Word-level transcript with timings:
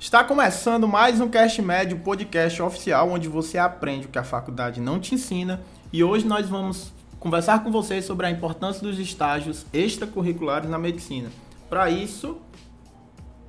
Está 0.00 0.22
começando 0.22 0.86
mais 0.86 1.20
um 1.20 1.28
Cast 1.28 1.60
Médio, 1.60 1.98
podcast 1.98 2.62
oficial 2.62 3.10
onde 3.10 3.28
você 3.28 3.58
aprende 3.58 4.06
o 4.06 4.08
que 4.08 4.18
a 4.18 4.22
faculdade 4.22 4.80
não 4.80 5.00
te 5.00 5.16
ensina. 5.16 5.60
E 5.92 6.04
hoje 6.04 6.24
nós 6.24 6.48
vamos 6.48 6.92
conversar 7.18 7.64
com 7.64 7.72
vocês 7.72 8.04
sobre 8.04 8.24
a 8.24 8.30
importância 8.30 8.80
dos 8.80 8.96
estágios 9.00 9.66
extracurriculares 9.72 10.70
na 10.70 10.78
medicina. 10.78 11.28
Para 11.68 11.90
isso, 11.90 12.38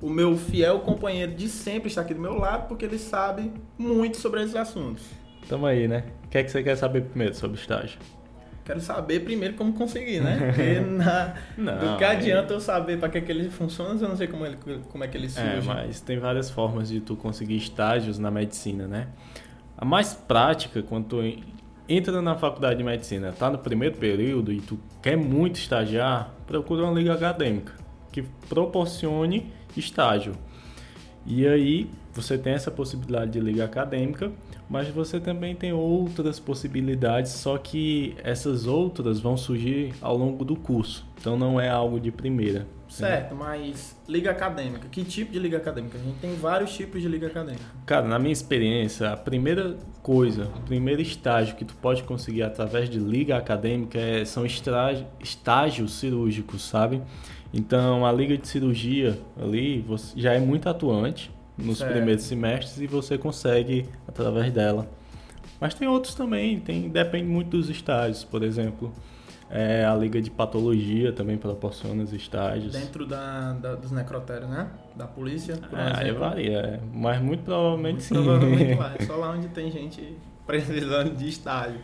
o 0.02 0.10
meu 0.10 0.36
fiel 0.36 0.80
companheiro 0.80 1.32
de 1.32 1.48
sempre 1.48 1.88
está 1.88 2.00
aqui 2.00 2.14
do 2.14 2.20
meu 2.20 2.34
lado 2.34 2.66
porque 2.66 2.84
ele 2.84 2.98
sabe 2.98 3.52
muito 3.78 4.16
sobre 4.16 4.42
esses 4.42 4.56
assuntos. 4.56 5.04
Tamo 5.48 5.66
aí, 5.66 5.86
né? 5.86 6.02
O 6.24 6.28
que 6.30 6.38
é 6.38 6.42
que 6.42 6.50
você 6.50 6.64
quer 6.64 6.76
saber 6.76 7.02
primeiro 7.02 7.34
sobre 7.36 7.60
estágio? 7.60 8.00
Quero 8.64 8.80
saber 8.80 9.20
primeiro 9.20 9.54
como 9.54 9.72
conseguir, 9.72 10.20
né? 10.20 10.36
Porque 10.54 10.80
na, 10.80 11.34
Não, 11.56 11.78
do 11.92 11.96
que 11.98 12.04
é- 12.04 12.08
adianta 12.08 12.52
eu 12.52 12.60
saber 12.60 12.98
para 12.98 13.08
que, 13.08 13.20
que 13.20 13.32
ele 13.32 13.48
funciona 13.50 13.96
se 13.98 14.04
eu 14.04 14.08
não 14.08 14.16
sei 14.16 14.26
como, 14.26 14.44
ele, 14.46 14.56
como 14.90 15.02
é 15.02 15.08
que 15.08 15.16
ele 15.16 15.28
surge. 15.28 15.48
É, 15.48 15.60
mas 15.62 16.00
tem 16.00 16.18
várias 16.18 16.50
formas 16.50 16.88
de 16.88 17.00
tu 17.00 17.16
conseguir 17.16 17.56
estágios 17.56 18.18
na 18.18 18.30
medicina, 18.30 18.86
né? 18.86 19.08
A 19.76 19.84
mais 19.84 20.12
prática, 20.14 20.82
quando 20.82 21.06
tu 21.06 21.22
en- 21.22 21.42
entra 21.88 22.20
na 22.22 22.36
faculdade 22.36 22.76
de 22.76 22.84
medicina, 22.84 23.32
tá 23.32 23.50
no 23.50 23.58
primeiro 23.58 23.96
período 23.96 24.52
e 24.52 24.60
tu 24.60 24.78
quer 25.02 25.16
muito 25.16 25.56
estagiar, 25.56 26.32
procura 26.46 26.84
uma 26.84 26.92
liga 26.92 27.14
acadêmica 27.14 27.72
que 28.12 28.22
proporcione 28.48 29.50
estágio. 29.76 30.34
E 31.26 31.46
aí 31.46 31.90
você 32.12 32.36
tem 32.36 32.54
essa 32.54 32.70
possibilidade 32.70 33.30
de 33.32 33.40
liga 33.40 33.64
acadêmica, 33.64 34.32
mas 34.68 34.88
você 34.88 35.20
também 35.20 35.54
tem 35.54 35.72
outras 35.72 36.40
possibilidades, 36.40 37.32
só 37.32 37.56
que 37.58 38.14
essas 38.24 38.66
outras 38.66 39.20
vão 39.20 39.36
surgir 39.36 39.92
ao 40.00 40.16
longo 40.16 40.44
do 40.44 40.56
curso. 40.56 41.06
Então 41.20 41.36
não 41.38 41.60
é 41.60 41.68
algo 41.68 42.00
de 42.00 42.10
primeira. 42.10 42.66
Certo, 42.88 43.36
mas 43.36 43.96
liga 44.08 44.32
acadêmica. 44.32 44.88
Que 44.90 45.04
tipo 45.04 45.30
de 45.30 45.38
liga 45.38 45.58
acadêmica? 45.58 45.96
A 45.96 46.00
gente 46.02 46.18
tem 46.18 46.34
vários 46.34 46.72
tipos 46.74 47.00
de 47.00 47.06
liga 47.06 47.28
acadêmica. 47.28 47.62
Cara, 47.86 48.08
na 48.08 48.18
minha 48.18 48.32
experiência, 48.32 49.10
a 49.10 49.16
primeira 49.16 49.76
coisa, 50.02 50.46
o 50.56 50.60
primeiro 50.62 51.00
estágio 51.00 51.54
que 51.54 51.64
tu 51.64 51.74
pode 51.76 52.02
conseguir 52.02 52.42
através 52.42 52.90
de 52.90 52.98
liga 52.98 53.36
acadêmica 53.36 53.96
é- 53.96 54.24
são 54.24 54.44
estágios 55.20 55.92
cirúrgicos, 55.94 56.62
sabe? 56.62 57.00
Então, 57.52 58.06
a 58.06 58.12
liga 58.12 58.36
de 58.38 58.46
cirurgia 58.46 59.18
ali 59.40 59.80
você 59.80 60.18
já 60.18 60.32
é 60.34 60.38
muito 60.40 60.68
atuante 60.68 61.30
nos 61.58 61.78
Certo. 61.78 61.92
primeiros 61.92 62.24
semestres 62.24 62.78
e 62.80 62.86
você 62.86 63.18
consegue 63.18 63.86
através 64.06 64.52
dela. 64.52 64.88
Mas 65.60 65.74
tem 65.74 65.86
outros 65.88 66.14
também, 66.14 66.58
tem, 66.60 66.88
depende 66.88 67.26
muito 67.26 67.50
dos 67.50 67.68
estágios, 67.68 68.24
por 68.24 68.42
exemplo. 68.42 68.92
é, 69.52 69.84
a 69.84 69.92
liga 69.96 70.22
de 70.22 70.30
patologia 70.30 71.12
também 71.12 71.36
proporciona 71.36 72.04
os 72.04 72.12
estágios. 72.12 72.72
Dentro 72.72 73.04
da, 73.04 73.52
da- 73.54 73.74
dos 73.74 73.90
necrotérios, 73.90 74.48
né? 74.48 74.68
Da 74.94 75.08
polícia, 75.08 75.56
por 75.56 75.76
É, 75.76 75.82
aí 75.96 76.02
exemplo. 76.04 76.20
varia, 76.20 76.58
é, 76.58 76.80
mas 76.94 77.20
muito 77.20 77.42
provavelmente 77.42 77.94
Muito 77.94 78.04
sim. 78.04 78.14
Provavelmente. 78.14 78.78
É 79.00 79.04
só 79.04 79.16
lá 79.16 79.32
onde 79.32 79.48
tem 79.48 79.68
gente 79.72 80.16
precisando 80.46 81.16
de 81.16 81.28
estágio. 81.28 81.80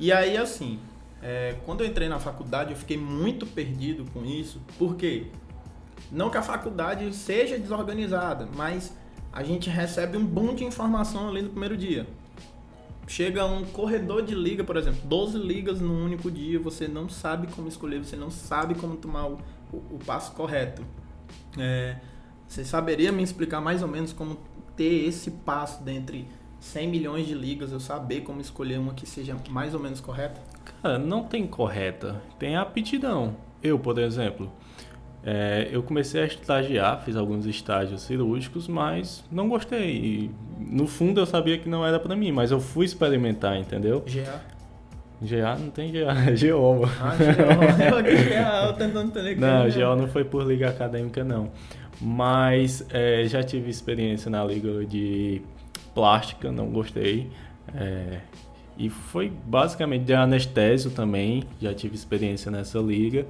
E 0.00 0.10
aí, 0.10 0.36
assim, 0.36 0.80
é, 1.28 1.56
quando 1.64 1.82
eu 1.82 1.86
entrei 1.88 2.08
na 2.08 2.20
faculdade, 2.20 2.70
eu 2.70 2.76
fiquei 2.76 2.96
muito 2.96 3.44
perdido 3.46 4.04
com 4.12 4.24
isso. 4.24 4.60
Por 4.78 4.94
quê? 4.94 5.26
Não 6.12 6.30
que 6.30 6.36
a 6.36 6.42
faculdade 6.42 7.12
seja 7.12 7.58
desorganizada, 7.58 8.48
mas 8.54 8.96
a 9.32 9.42
gente 9.42 9.68
recebe 9.68 10.16
um 10.16 10.24
boom 10.24 10.54
de 10.54 10.64
informação 10.64 11.28
ali 11.28 11.42
no 11.42 11.48
primeiro 11.50 11.76
dia. 11.76 12.06
Chega 13.08 13.44
um 13.44 13.64
corredor 13.64 14.22
de 14.22 14.34
liga, 14.34 14.62
por 14.62 14.76
exemplo, 14.76 15.00
12 15.04 15.38
ligas 15.38 15.80
num 15.80 16.04
único 16.04 16.30
dia, 16.30 16.58
você 16.60 16.86
não 16.88 17.08
sabe 17.08 17.46
como 17.48 17.66
escolher, 17.68 17.98
você 18.04 18.16
não 18.16 18.30
sabe 18.30 18.74
como 18.76 18.96
tomar 18.96 19.26
o, 19.26 19.38
o- 19.72 19.76
o 19.94 19.98
passo 20.04 20.32
correto. 20.32 20.82
É, 21.58 21.96
você 22.48 22.64
saberia 22.64 23.10
me 23.10 23.22
explicar 23.22 23.60
mais 23.60 23.82
ou 23.82 23.88
menos 23.88 24.12
como 24.12 24.38
ter 24.76 25.06
esse 25.08 25.30
passo 25.30 25.82
dentre 25.82 26.28
100 26.66 26.88
milhões 26.88 27.26
de 27.26 27.34
ligas, 27.34 27.72
eu 27.72 27.80
saber 27.80 28.22
como 28.22 28.40
escolher 28.40 28.78
uma 28.78 28.92
que 28.92 29.06
seja 29.06 29.36
mais 29.48 29.72
ou 29.74 29.80
menos 29.80 30.00
correta? 30.00 30.40
Cara, 30.82 30.98
não 30.98 31.22
tem 31.22 31.46
correta, 31.46 32.20
tem 32.38 32.56
aptidão. 32.56 33.36
Eu, 33.62 33.78
por 33.78 33.98
exemplo, 33.98 34.50
é, 35.24 35.68
eu 35.70 35.82
comecei 35.82 36.22
a 36.22 36.26
estagiar, 36.26 37.02
fiz 37.04 37.16
alguns 37.16 37.46
estágios 37.46 38.02
cirúrgicos, 38.02 38.68
mas 38.68 39.24
não 39.30 39.48
gostei. 39.48 39.96
E, 39.96 40.30
no 40.58 40.86
fundo 40.86 41.20
eu 41.20 41.26
sabia 41.26 41.56
que 41.56 41.68
não 41.68 41.86
era 41.86 41.98
pra 41.98 42.14
mim, 42.14 42.32
mas 42.32 42.50
eu 42.50 42.60
fui 42.60 42.84
experimentar, 42.84 43.56
entendeu? 43.56 44.04
GA. 44.06 44.40
GA 45.22 45.56
não 45.56 45.70
tem 45.70 45.90
GA, 45.90 46.12
é 46.12 46.52
GO. 46.52 46.84
Ah, 47.00 47.16
GA. 47.16 47.88
Eu 48.60 48.68
eu 48.68 48.72
tentando 48.74 49.08
entender 49.08 49.34
que 49.34 49.40
Não, 49.40 49.64
GO 49.70 49.96
não 49.96 50.08
foi 50.08 50.24
por 50.24 50.46
liga 50.46 50.68
acadêmica, 50.68 51.24
não. 51.24 51.50
Mas 52.00 52.86
é, 52.90 53.24
já 53.26 53.42
tive 53.42 53.70
experiência 53.70 54.30
na 54.30 54.44
liga 54.44 54.84
de 54.84 55.40
plástica, 55.96 56.52
não 56.52 56.66
gostei. 56.66 57.30
É, 57.74 58.20
e 58.76 58.90
foi 58.90 59.32
basicamente 59.46 60.04
de 60.04 60.12
anestésio 60.12 60.90
também, 60.90 61.42
já 61.58 61.72
tive 61.72 61.94
experiência 61.94 62.50
nessa 62.50 62.78
liga. 62.78 63.26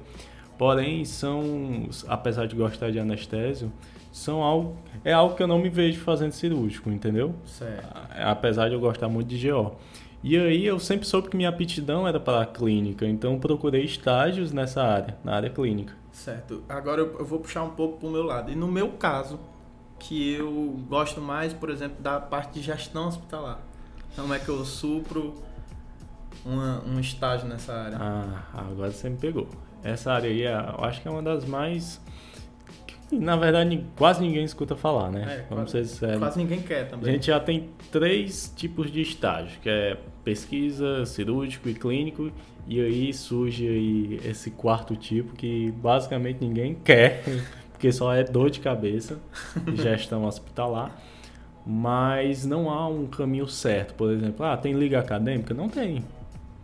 Porém, 0.57 1.05
são, 1.05 1.87
apesar 2.09 2.45
de 2.45 2.55
gostar 2.57 2.91
de 2.91 2.99
anestésio, 2.99 3.71
são 4.11 4.43
algo, 4.43 4.75
é 5.05 5.13
algo 5.13 5.33
que 5.35 5.41
eu 5.41 5.47
não 5.47 5.59
me 5.59 5.69
vejo 5.69 6.01
fazendo 6.01 6.33
cirúrgico, 6.33 6.89
entendeu? 6.89 7.33
Certo. 7.45 7.87
apesar 8.19 8.67
de 8.67 8.73
eu 8.73 8.79
gostar 8.79 9.07
muito 9.07 9.29
de 9.29 9.49
GO. 9.49 9.75
E 10.21 10.35
aí 10.35 10.65
eu 10.65 10.79
sempre 10.79 11.07
soube 11.07 11.29
que 11.29 11.37
minha 11.37 11.47
aptidão 11.47 12.05
era 12.05 12.19
para 12.19 12.41
a 12.41 12.45
clínica, 12.45 13.05
então 13.05 13.39
procurei 13.39 13.85
estágios 13.85 14.51
nessa 14.51 14.83
área, 14.83 15.15
na 15.23 15.35
área 15.35 15.49
clínica. 15.49 15.93
Certo. 16.11 16.63
Agora 16.67 17.01
eu 17.01 17.23
vou 17.23 17.39
puxar 17.39 17.63
um 17.63 17.69
pouco 17.69 17.99
pro 17.99 18.09
meu 18.09 18.23
lado. 18.23 18.51
E 18.51 18.55
no 18.55 18.67
meu 18.67 18.89
caso, 18.89 19.39
que 19.99 20.33
eu 20.33 20.79
gosto 20.89 21.19
mais, 21.21 21.53
por 21.53 21.69
exemplo, 21.69 22.01
da 22.01 22.19
parte 22.19 22.53
de 22.53 22.61
gestão 22.61 23.07
hospitalar. 23.07 23.59
Como 24.15 24.33
é 24.33 24.39
que 24.39 24.49
eu 24.49 24.63
supro 24.65 25.35
uma- 26.45 26.83
um 26.85 26.99
estágio 26.99 27.47
nessa 27.47 27.73
área? 27.73 27.97
Ah, 27.99 28.43
agora 28.53 28.91
você 28.91 29.09
me 29.09 29.17
pegou. 29.17 29.47
Essa 29.83 30.13
área 30.13 30.29
aí, 30.29 30.43
é- 30.43 30.51
eu 30.53 30.83
acho 30.85 31.01
que 31.01 31.07
é 31.07 31.11
uma 31.11 31.21
das 31.23 31.45
mais. 31.45 32.01
que, 33.09 33.17
na 33.17 33.37
verdade, 33.37 33.85
quase 33.95 34.19
ninguém 34.21 34.43
escuta 34.43 34.75
falar, 34.75 35.09
né? 35.09 35.21
É, 35.21 35.45
Vamos 35.53 35.71
quase- 35.71 35.87
ser 35.87 35.95
sérios. 35.95 36.19
Quase 36.19 36.37
ninguém 36.39 36.61
quer 36.61 36.81
A 36.81 36.85
também. 36.87 37.13
gente 37.13 37.27
já 37.27 37.39
tem 37.39 37.69
três 37.89 38.51
tipos 38.53 38.91
de 38.91 38.99
estágio, 39.01 39.57
que 39.61 39.69
é 39.69 39.97
pesquisa, 40.25 41.05
cirúrgico 41.05 41.69
e 41.69 41.73
clínico, 41.73 42.29
e 42.67 42.81
aí 42.81 43.13
surge 43.13 43.65
aí 43.65 44.19
esse 44.25 44.51
quarto 44.51 44.93
tipo 44.97 45.33
que 45.35 45.71
basicamente 45.71 46.39
ninguém 46.41 46.75
quer, 46.75 47.23
porque 47.77 47.91
só 47.91 48.11
é 48.11 48.23
dor 48.23 48.49
de 48.49 48.59
cabeça, 48.59 49.19
gestão 49.75 50.25
hospitalar, 50.25 50.99
mas 51.63 52.43
não 52.43 52.71
há 52.71 52.89
um 52.89 53.05
caminho 53.05 53.47
certo. 53.47 53.93
Por 53.93 54.11
exemplo, 54.11 54.43
ah, 54.43 54.57
tem 54.57 54.73
liga 54.73 54.99
acadêmica? 54.99 55.53
Não 55.53 55.69
tem. 55.69 56.03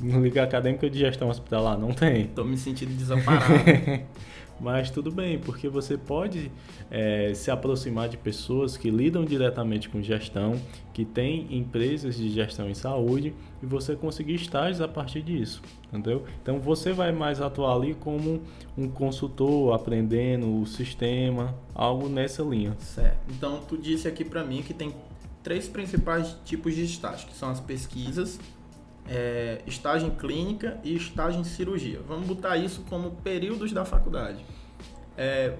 Liga 0.01 0.41
acadêmica 0.41 0.89
de 0.89 0.97
gestão 0.97 1.29
hospitalar? 1.29 1.77
Não 1.77 1.93
tem. 1.93 2.25
Tô 2.27 2.43
me 2.43 2.57
sentindo 2.57 2.91
desamparado. 2.95 3.53
Mas 4.59 4.89
tudo 4.89 5.11
bem, 5.11 5.39
porque 5.39 5.67
você 5.67 5.97
pode 5.97 6.51
eh, 6.89 7.33
se 7.35 7.51
aproximar 7.51 8.07
de 8.07 8.17
pessoas 8.17 8.77
que 8.77 8.89
lidam 8.89 9.25
diretamente 9.25 9.89
com 9.89 10.01
gestão, 10.01 10.59
que 10.93 11.03
têm 11.03 11.47
empresas 11.51 12.15
de 12.15 12.29
gestão 12.29 12.69
em 12.69 12.73
saúde 12.73 13.33
e 13.61 13.65
você 13.65 13.95
conseguir 13.95 14.35
estágios 14.35 14.79
a 14.79 14.87
partir 14.87 15.21
disso, 15.21 15.61
entendeu? 15.87 16.23
Então 16.41 16.59
você 16.59 16.91
vai 16.93 17.11
mais 17.11 17.41
atuar 17.41 17.75
ali 17.75 17.93
como 17.95 18.41
um 18.77 18.87
consultor, 18.87 19.73
aprendendo 19.73 20.61
o 20.61 20.65
sistema, 20.65 21.55
algo 21.73 22.07
nessa 22.07 22.43
linha. 22.43 22.75
certo. 22.79 23.17
Então 23.29 23.59
tu 23.67 23.77
disse 23.77 24.07
aqui 24.07 24.23
pra 24.23 24.43
mim 24.43 24.61
que 24.61 24.73
tem 24.73 24.93
três 25.41 25.67
principais 25.67 26.37
tipos 26.45 26.73
de 26.75 26.83
estágio, 26.85 27.27
que 27.27 27.35
são 27.35 27.49
as 27.49 27.59
pesquisas, 27.59 28.39
é, 29.07 29.61
estágio 29.65 30.07
em 30.07 30.11
clínica 30.11 30.79
e 30.83 30.95
estágio 30.95 31.39
em 31.39 31.43
cirurgia. 31.43 31.99
Vamos 32.07 32.27
botar 32.27 32.57
isso 32.57 32.83
como 32.89 33.11
períodos 33.11 33.71
da 33.71 33.85
faculdade. 33.85 34.43
É, 35.17 35.53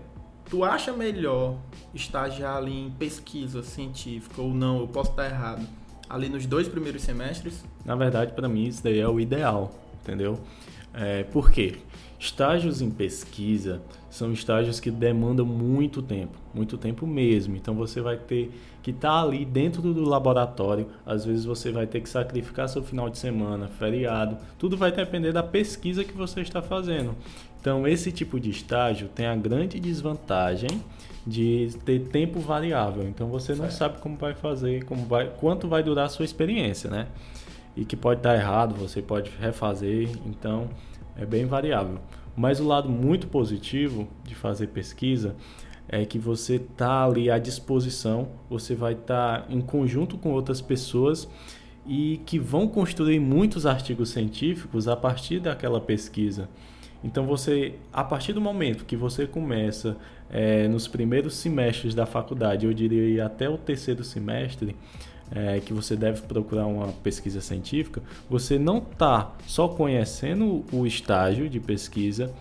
tu 0.50 0.64
acha 0.64 0.94
melhor 0.94 1.58
estagiar 1.94 2.58
ali 2.58 2.88
em 2.88 2.92
pesquisa 2.92 3.64
científica 3.64 4.42
ou 4.42 4.54
não? 4.54 4.80
Eu 4.80 4.88
posso 4.88 5.12
estar 5.12 5.26
errado. 5.26 5.68
Ali 6.10 6.30
nos 6.30 6.46
dois 6.46 6.68
primeiros 6.68 7.02
semestres? 7.02 7.64
Na 7.86 7.96
verdade, 7.96 8.34
para 8.34 8.48
mim, 8.48 8.66
isso 8.66 8.84
daí 8.84 9.00
é 9.00 9.08
o 9.08 9.20
ideal, 9.20 9.74
entendeu? 10.02 10.40
É, 10.94 11.24
por 11.24 11.52
quê? 11.52 11.78
Estágios 12.24 12.82
em 12.82 12.90
pesquisa 12.90 13.82
são 14.10 14.32
estágios 14.32 14.80
que 14.80 14.90
demandam 14.90 15.46
muito 15.46 16.02
tempo, 16.02 16.38
muito 16.54 16.78
tempo 16.78 17.06
mesmo. 17.06 17.58
Então 17.58 17.76
você 17.76 18.00
vai 18.00 18.16
ter 18.16 18.50
que 18.82 18.92
estar 18.92 19.22
ali 19.24 19.44
dentro 19.44 19.82
do 19.82 20.08
laboratório. 20.08 20.88
Às 21.06 21.26
vezes 21.26 21.44
você 21.44 21.70
vai 21.70 21.86
ter 21.86 22.00
que 22.00 22.08
sacrificar 22.08 22.70
seu 22.70 22.82
final 22.82 23.10
de 23.10 23.18
semana, 23.18 23.68
feriado. 23.68 24.38
Tudo 24.58 24.78
vai 24.78 24.90
depender 24.90 25.34
da 25.34 25.44
pesquisa 25.44 26.06
que 26.06 26.14
você 26.14 26.40
está 26.40 26.62
fazendo. 26.62 27.14
Então 27.60 27.86
esse 27.86 28.10
tipo 28.10 28.40
de 28.40 28.52
estágio 28.52 29.10
tem 29.10 29.26
a 29.26 29.36
grande 29.36 29.78
desvantagem 29.78 30.82
de 31.28 31.72
ter 31.84 32.00
tempo 32.08 32.40
variável. 32.40 33.04
Então 33.04 33.28
você 33.28 33.52
não 33.52 33.66
Certo. 33.66 33.74
sabe 33.74 33.98
como 33.98 34.16
vai 34.16 34.34
fazer, 34.34 34.86
como 34.86 35.06
vai, 35.06 35.30
quanto 35.30 35.68
vai 35.68 35.84
durar 35.84 36.06
a 36.06 36.10
sua 36.10 36.24
experiência, 36.24 36.90
né? 36.90 37.08
E 37.76 37.84
que 37.84 37.98
pode 37.98 38.22
dar 38.22 38.36
errado, 38.36 38.76
você 38.76 39.02
pode 39.02 39.30
refazer, 39.42 40.08
então 40.26 40.70
é 41.16 41.26
bem 41.26 41.46
variável. 41.46 42.00
Mas 42.36 42.60
o 42.60 42.68
lado 42.68 42.90
muito 42.90 43.28
positivo 43.28 44.08
de 44.24 44.34
fazer 44.34 44.68
pesquisa 44.68 45.36
é 45.88 46.06
que 46.06 46.18
você 46.18 46.56
está 46.56 47.06
ali 47.06 47.30
à 47.30 47.38
disposição, 47.38 48.30
você 48.50 48.74
vai 48.74 48.94
estar 48.94 49.42
tá 49.42 49.54
em 49.54 49.62
conjunto 49.62 50.18
com 50.18 50.32
outras 50.32 50.62
pessoas 50.62 51.28
e 51.86 52.22
que 52.26 52.40
vão 52.40 52.68
construir 52.68 53.20
muitos 53.20 53.66
artigos 53.66 54.10
científicos 54.10 54.88
a 54.88 54.96
partir 54.96 55.40
daquela 55.40 55.80
pesquisa. 55.80 56.50
Então 57.04 57.26
você, 57.26 57.76
a 57.92 58.04
partir 58.04 58.32
do 58.32 58.40
momento 58.40 58.86
que 58.86 58.96
você 58.96 59.28
começa 59.28 59.98
é, 60.30 60.68
nos 60.70 60.88
primeiros 60.88 61.36
semestres 61.36 61.94
da 61.94 62.06
faculdade, 62.06 62.66
eu 62.66 62.74
diria 62.74 63.26
até 63.26 63.50
o 63.50 63.58
terceiro 63.58 64.04
semestre, 64.04 64.76
é, 65.32 65.60
que 65.60 65.74
você 65.74 65.96
deve 65.96 66.22
procurar 66.22 66.66
uma 66.66 66.88
pesquisa 66.88 67.42
científica, 67.42 68.02
você 68.30 68.58
não 68.60 68.78
está 68.78 69.34
só 69.48 69.68
conhecendo 69.68 70.64
o 70.72 70.86
estágio 70.86 71.50
de 71.50 71.60
pesquisa, 71.60 72.32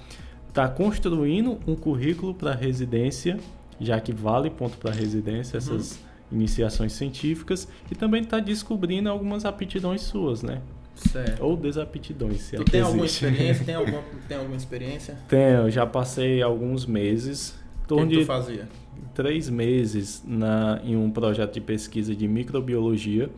está 0.49 0.69
construindo 0.69 1.59
um 1.67 1.75
currículo 1.75 2.35
para 2.35 2.53
residência, 2.55 3.39
já 3.81 4.01
que 4.01 4.13
vale 4.13 4.51
ponto 4.51 4.77
para 4.77 4.93
residência 4.93 5.57
essas 5.57 5.93
uhum. 5.93 6.39
iniciações 6.39 6.93
científicas, 6.93 7.67
e 7.91 7.95
também 7.95 8.23
está 8.23 8.39
descobrindo 8.39 9.09
algumas 9.09 9.45
aptidões 9.45 10.03
suas, 10.03 10.43
né? 10.43 10.61
Certo. 10.95 11.43
Ou 11.43 11.57
desaptidões, 11.57 12.43
se 12.43 12.57
tu 12.57 12.63
é 12.63 12.65
tem 12.67 12.81
alguma 12.83 13.07
experiência? 13.07 13.65
Tem 13.65 13.75
alguma, 13.75 14.03
tem 14.29 14.37
alguma 14.37 14.57
experiência? 14.57 15.19
Tenho, 15.29 15.71
já 15.71 15.87
passei 15.87 16.43
alguns 16.43 16.85
meses. 16.85 17.55
O 17.89 17.97
que, 17.97 18.07
que 18.07 18.19
tu 18.21 18.27
fazia? 18.27 18.69
Três 19.15 19.49
meses 19.49 20.23
na, 20.27 20.81
em 20.85 20.97
um 20.97 21.11
projeto 21.11 21.55
de 21.55 21.61
pesquisa 21.61 22.15
de 22.15 22.27
microbiologia, 22.27 23.29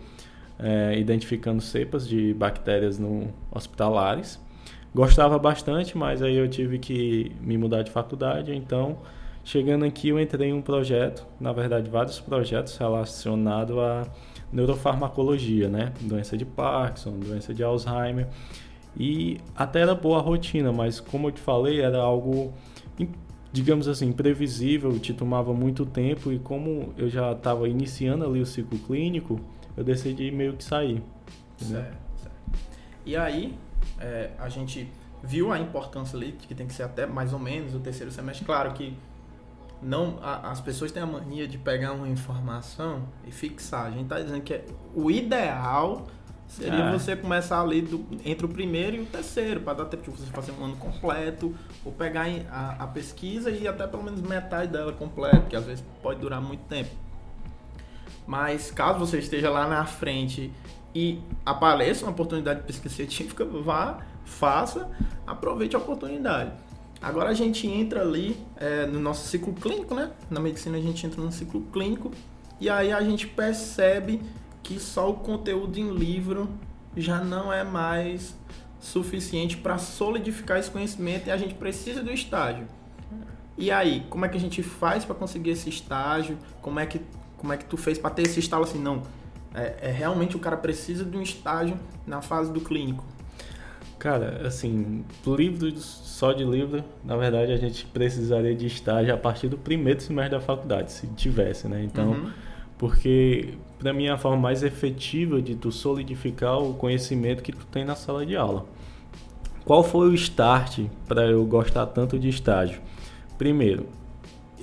é, 0.58 0.98
identificando 0.98 1.60
cepas 1.60 2.06
de 2.06 2.32
bactérias 2.34 2.98
no 2.98 3.28
hospitalares. 3.50 4.40
Gostava 4.94 5.38
bastante, 5.38 5.98
mas 5.98 6.22
aí 6.22 6.36
eu 6.36 6.48
tive 6.48 6.78
que 6.78 7.32
me 7.40 7.58
mudar 7.58 7.82
de 7.82 7.90
faculdade, 7.90 8.54
então 8.54 8.98
chegando 9.44 9.84
aqui 9.84 10.10
eu 10.10 10.20
entrei 10.20 10.50
em 10.50 10.52
um 10.52 10.62
projeto, 10.62 11.26
na 11.40 11.52
verdade 11.52 11.90
vários 11.90 12.20
projetos 12.20 12.76
relacionados 12.76 13.76
a 13.76 14.06
neurofarmacologia, 14.52 15.68
né? 15.68 15.92
Doença 16.00 16.36
de 16.36 16.44
Parkinson, 16.44 17.18
doença 17.18 17.52
de 17.52 17.62
Alzheimer. 17.64 18.28
E 18.96 19.40
até 19.56 19.80
era 19.80 19.94
boa 19.94 20.18
a 20.18 20.22
rotina, 20.22 20.72
mas 20.72 21.00
como 21.00 21.26
eu 21.26 21.32
te 21.32 21.40
falei, 21.40 21.80
era 21.80 21.98
algo, 21.98 22.54
digamos 23.54 23.86
assim, 23.86 24.08
imprevisível, 24.08 24.98
te 24.98 25.14
tomava 25.14 25.54
muito 25.54 25.86
tempo 25.86 26.32
e 26.32 26.40
como 26.40 26.92
eu 26.98 27.08
já 27.08 27.30
estava 27.30 27.68
iniciando 27.68 28.24
ali 28.24 28.40
o 28.40 28.46
ciclo 28.46 28.76
clínico, 28.80 29.40
eu 29.76 29.84
decidi 29.84 30.28
meio 30.32 30.54
que 30.54 30.64
sair. 30.64 31.00
Certo, 31.58 31.96
certo. 32.16 32.36
E 33.06 33.16
aí, 33.16 33.56
é, 34.00 34.32
a 34.40 34.48
gente 34.48 34.90
viu 35.22 35.52
a 35.52 35.60
importância 35.60 36.16
ali, 36.16 36.32
que 36.32 36.52
tem 36.52 36.66
que 36.66 36.74
ser 36.74 36.82
até 36.82 37.06
mais 37.06 37.32
ou 37.32 37.38
menos 37.38 37.76
o 37.76 37.78
terceiro 37.78 38.10
semestre. 38.10 38.44
Claro 38.44 38.72
que 38.72 38.92
não 39.80 40.18
a, 40.20 40.50
as 40.50 40.60
pessoas 40.60 40.90
têm 40.90 41.00
a 41.00 41.06
mania 41.06 41.46
de 41.46 41.56
pegar 41.56 41.92
uma 41.92 42.08
informação 42.08 43.04
e 43.24 43.30
fixar. 43.30 43.86
A 43.86 43.90
gente 43.92 44.02
está 44.02 44.18
dizendo 44.18 44.42
que 44.42 44.54
é, 44.54 44.64
o 44.96 45.08
ideal 45.12 46.08
seria 46.48 46.84
é. 46.84 46.92
você 46.92 47.16
começar 47.16 47.60
ali 47.60 47.82
do, 47.82 48.04
entre 48.24 48.46
o 48.46 48.48
primeiro 48.48 48.96
e 48.96 49.00
o 49.00 49.06
terceiro, 49.06 49.60
para 49.60 49.74
dar 49.74 49.84
tempo 49.86 50.10
de 50.10 50.10
você 50.10 50.30
fazer 50.30 50.52
um 50.52 50.64
ano 50.64 50.76
completo, 50.76 51.54
ou 51.84 51.92
pegar 51.92 52.26
a, 52.50 52.84
a 52.84 52.86
pesquisa 52.86 53.50
e 53.50 53.66
até 53.66 53.86
pelo 53.86 54.02
menos 54.02 54.20
metade 54.20 54.70
dela 54.70 54.92
completa, 54.92 55.42
que 55.48 55.56
às 55.56 55.64
vezes 55.64 55.84
pode 56.02 56.20
durar 56.20 56.40
muito 56.40 56.62
tempo. 56.64 56.90
Mas 58.26 58.70
caso 58.70 58.98
você 58.98 59.18
esteja 59.18 59.50
lá 59.50 59.68
na 59.68 59.84
frente 59.84 60.52
e 60.94 61.20
apareça 61.44 62.04
uma 62.04 62.12
oportunidade 62.12 62.60
de 62.60 62.66
pesquisa 62.66 62.94
científica, 62.96 63.44
vá, 63.44 63.98
faça, 64.24 64.90
aproveite 65.26 65.76
a 65.76 65.78
oportunidade. 65.78 66.52
Agora 67.02 67.30
a 67.30 67.34
gente 67.34 67.66
entra 67.66 68.00
ali 68.00 68.34
é, 68.56 68.86
no 68.86 68.98
nosso 68.98 69.28
ciclo 69.28 69.52
clínico, 69.52 69.94
né? 69.94 70.10
Na 70.30 70.40
medicina 70.40 70.78
a 70.78 70.80
gente 70.80 71.04
entra 71.04 71.20
no 71.20 71.30
ciclo 71.30 71.60
clínico 71.70 72.10
e 72.58 72.70
aí 72.70 72.92
a 72.92 73.00
gente 73.02 73.26
percebe 73.26 74.22
que 74.64 74.80
só 74.80 75.10
o 75.10 75.14
conteúdo 75.14 75.78
em 75.78 75.94
livro 75.94 76.48
já 76.96 77.22
não 77.22 77.52
é 77.52 77.62
mais 77.62 78.34
suficiente 78.80 79.56
para 79.56 79.78
solidificar 79.78 80.58
esse 80.58 80.70
conhecimento 80.70 81.28
e 81.28 81.30
a 81.30 81.36
gente 81.36 81.54
precisa 81.54 82.02
do 82.02 82.10
estágio. 82.10 82.66
E 83.56 83.70
aí, 83.70 84.04
como 84.10 84.24
é 84.24 84.28
que 84.28 84.36
a 84.36 84.40
gente 84.40 84.62
faz 84.62 85.04
para 85.04 85.14
conseguir 85.14 85.50
esse 85.50 85.68
estágio? 85.68 86.36
Como 86.60 86.80
é 86.80 86.86
que 86.86 87.00
como 87.36 87.52
é 87.52 87.58
que 87.58 87.66
tu 87.66 87.76
fez 87.76 87.98
para 87.98 88.10
ter 88.10 88.22
esse 88.22 88.40
estalo 88.40 88.64
assim, 88.64 88.78
não? 88.78 89.02
É, 89.54 89.74
é, 89.82 89.90
realmente 89.90 90.34
o 90.34 90.38
cara 90.38 90.56
precisa 90.56 91.04
de 91.04 91.14
um 91.14 91.20
estágio 91.20 91.78
na 92.06 92.22
fase 92.22 92.50
do 92.50 92.58
clínico. 92.58 93.04
Cara, 93.98 94.46
assim, 94.46 95.04
livro 95.26 95.70
só 95.78 96.32
de 96.32 96.42
livro, 96.42 96.82
na 97.04 97.16
verdade 97.16 97.52
a 97.52 97.56
gente 97.58 97.84
precisaria 97.86 98.54
de 98.54 98.66
estágio 98.66 99.12
a 99.12 99.16
partir 99.16 99.48
do 99.48 99.58
primeiro 99.58 100.00
semestre 100.00 100.38
da 100.38 100.40
faculdade, 100.40 100.90
se 100.90 101.06
tivesse, 101.08 101.68
né? 101.68 101.84
Então, 101.84 102.12
uhum. 102.12 102.30
Porque 102.84 103.54
para 103.78 103.94
mim 103.94 104.08
é 104.08 104.10
a 104.10 104.18
forma 104.18 104.36
mais 104.36 104.62
efetiva 104.62 105.40
de 105.40 105.54
tu 105.54 105.72
solidificar 105.72 106.58
o 106.58 106.74
conhecimento 106.74 107.42
que 107.42 107.50
tu 107.50 107.64
tem 107.64 107.82
na 107.82 107.94
sala 107.94 108.26
de 108.26 108.36
aula. 108.36 108.66
Qual 109.64 109.82
foi 109.82 110.10
o 110.10 110.12
start 110.12 110.80
para 111.08 111.24
eu 111.24 111.46
gostar 111.46 111.86
tanto 111.86 112.18
de 112.18 112.28
estágio? 112.28 112.82
Primeiro, 113.38 113.86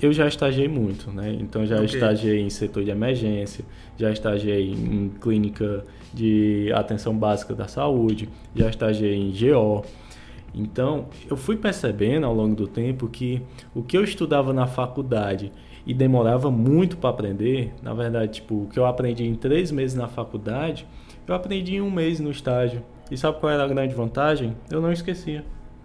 eu 0.00 0.12
já 0.12 0.28
estagiei 0.28 0.68
muito, 0.68 1.10
né? 1.10 1.36
Então 1.40 1.66
já 1.66 1.74
okay. 1.74 1.86
estagiei 1.86 2.38
em 2.38 2.48
setor 2.48 2.84
de 2.84 2.90
emergência, 2.92 3.64
já 3.98 4.12
estagiei 4.12 4.70
em 4.70 5.10
clínica 5.20 5.84
de 6.14 6.72
atenção 6.76 7.18
básica 7.18 7.56
da 7.56 7.66
saúde, 7.66 8.28
já 8.54 8.68
estagiei 8.70 9.16
em 9.16 9.32
GO. 9.32 9.84
Então, 10.54 11.06
eu 11.28 11.36
fui 11.36 11.56
percebendo 11.56 12.24
ao 12.24 12.32
longo 12.32 12.54
do 12.54 12.68
tempo 12.68 13.08
que 13.08 13.42
o 13.74 13.82
que 13.82 13.96
eu 13.96 14.04
estudava 14.04 14.52
na 14.52 14.68
faculdade 14.68 15.50
e 15.86 15.92
demorava 15.92 16.50
muito 16.50 16.96
para 16.96 17.10
aprender, 17.10 17.72
na 17.82 17.92
verdade, 17.92 18.34
tipo, 18.34 18.62
o 18.62 18.68
que 18.68 18.78
eu 18.78 18.86
aprendi 18.86 19.24
em 19.24 19.34
três 19.34 19.70
meses 19.70 19.96
na 19.96 20.08
faculdade, 20.08 20.86
eu 21.26 21.34
aprendi 21.34 21.76
em 21.76 21.80
um 21.80 21.90
mês 21.90 22.20
no 22.20 22.30
estágio. 22.30 22.82
E 23.10 23.16
sabe 23.16 23.38
qual 23.40 23.52
era 23.52 23.64
a 23.64 23.68
grande 23.68 23.94
vantagem? 23.94 24.56
Eu 24.70 24.80
não 24.80 24.92
esquecia. 24.92 25.44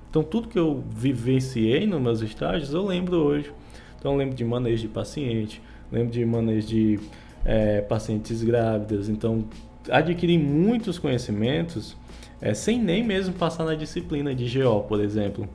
Então, 0.10 0.24
tudo 0.24 0.48
que 0.48 0.58
eu 0.58 0.84
vivenciei 0.90 1.86
nos 1.86 2.02
meus 2.02 2.22
estágios, 2.22 2.74
eu 2.74 2.86
lembro 2.86 3.18
hoje. 3.18 3.52
Então, 4.00 4.14
eu 4.14 4.18
lembro 4.18 4.36
de 4.36 4.46
manejo 4.46 4.84
de 4.84 4.88
paciente, 4.88 5.62
lembro 5.92 6.12
de 6.12 6.26
manejo 6.26 6.68
de 6.68 7.00
é, 7.44 7.82
pacientes 7.82 8.44
grávidas. 8.44 9.10
Então, 9.10 9.46
adquiri 9.90 10.38
muitos 10.38 10.98
conhecimentos 10.98 11.96
é, 12.40 12.54
sem 12.54 12.82
nem 12.82 13.04
mesmo 13.04 13.34
passar 13.34 13.66
na 13.66 13.76
disciplina 13.76 14.34
de 14.34 14.60
GO, 14.60 14.84
por 14.84 15.02
exemplo. 15.02 15.48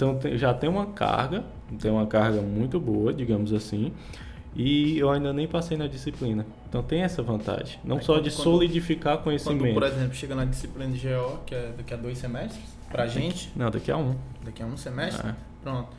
Então 0.00 0.18
já 0.38 0.54
tem 0.54 0.70
uma 0.70 0.86
carga, 0.86 1.44
tem 1.78 1.90
uma 1.90 2.06
carga 2.06 2.40
muito 2.40 2.80
boa, 2.80 3.12
digamos 3.12 3.52
assim, 3.52 3.92
e 4.56 4.98
eu 4.98 5.10
ainda 5.10 5.30
nem 5.30 5.46
passei 5.46 5.76
na 5.76 5.86
disciplina. 5.86 6.46
Então 6.66 6.82
tem 6.82 7.02
essa 7.02 7.22
vantagem, 7.22 7.78
não 7.84 7.98
Aí, 7.98 8.02
só 8.02 8.14
quando, 8.14 8.24
de 8.24 8.30
solidificar 8.30 9.16
quando, 9.16 9.24
conhecimento. 9.24 9.60
Quando, 9.60 9.74
por 9.74 9.82
exemplo, 9.82 10.14
chega 10.14 10.34
na 10.34 10.46
disciplina 10.46 10.90
de 10.90 11.06
GO, 11.06 11.40
que 11.44 11.54
é 11.54 11.74
daqui 11.76 11.92
a 11.92 11.98
dois 11.98 12.16
semestres, 12.16 12.64
pra 12.88 13.06
gente? 13.06 13.52
Não, 13.54 13.70
daqui 13.70 13.90
a 13.90 13.98
um. 13.98 14.16
Daqui 14.42 14.62
a 14.62 14.66
um 14.66 14.76
semestre? 14.76 15.28
É. 15.28 15.34
Pronto. 15.62 15.90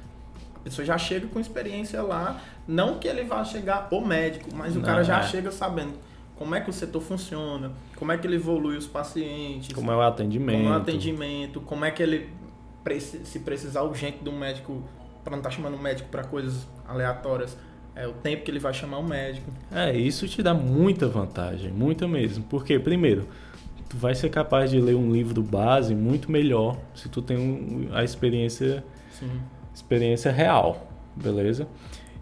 A 0.56 0.60
pessoa 0.64 0.84
já 0.84 0.98
chega 0.98 1.28
com 1.28 1.40
experiência 1.40 2.02
lá, 2.02 2.42
não 2.68 2.98
que 2.98 3.08
ele 3.08 3.24
vá 3.24 3.44
chegar 3.44 3.88
o 3.92 4.02
médico, 4.02 4.50
mas 4.56 4.76
o 4.76 4.80
não, 4.80 4.86
cara 4.86 5.04
já 5.04 5.20
é. 5.20 5.24
chega 5.28 5.52
sabendo 5.52 5.94
como 6.36 6.56
é 6.56 6.60
que 6.60 6.72
o 6.72 6.74
setor 6.74 7.02
funciona, 7.04 7.72
como 7.96 8.12
é 8.12 8.18
que 8.18 8.26
ele 8.26 8.38
evolui 8.38 8.76
os 8.76 8.88
pacientes, 8.88 9.76
como 9.76 9.92
é 9.92 9.96
o 9.96 10.02
atendimento, 10.02 10.58
como 10.58 10.70
é 10.70 10.72
o 10.72 10.82
atendimento, 10.82 11.62
como 11.62 11.86
é 11.86 11.92
que 11.92 12.02
ele 12.02 12.41
se 13.00 13.40
precisar 13.40 13.84
urgente 13.84 14.24
de 14.24 14.30
um 14.30 14.38
médico 14.38 14.84
para 15.24 15.32
não 15.32 15.38
estar 15.40 15.50
tá 15.50 15.56
chamando 15.56 15.76
o 15.76 15.82
médico 15.82 16.10
para 16.10 16.24
coisas 16.24 16.68
aleatórias, 16.88 17.58
é 17.96 18.08
o 18.08 18.14
tempo 18.14 18.44
que 18.44 18.52
ele 18.52 18.60
vai 18.60 18.74
chamar 18.74 19.00
o 19.00 19.04
médico. 19.04 19.52
É, 19.72 19.96
isso 19.96 20.28
te 20.28 20.42
dá 20.42 20.54
muita 20.54 21.08
vantagem, 21.08 21.72
muita 21.72 22.08
mesmo. 22.08 22.44
Porque 22.46 22.80
primeiro, 22.80 23.28
tu 23.90 23.98
vai 23.98 24.16
ser 24.16 24.30
capaz 24.30 24.72
de 24.72 24.80
ler 24.80 24.96
um 24.96 25.12
livro 25.12 25.44
base 25.44 25.94
muito 25.94 26.32
melhor 26.32 26.78
se 26.96 27.10
tu 27.10 27.22
tem 27.22 27.38
um, 27.38 27.90
a 27.94 28.04
experiência 28.04 28.84
Sim. 29.12 29.42
experiência 29.74 30.32
real, 30.32 30.88
beleza? 31.16 31.68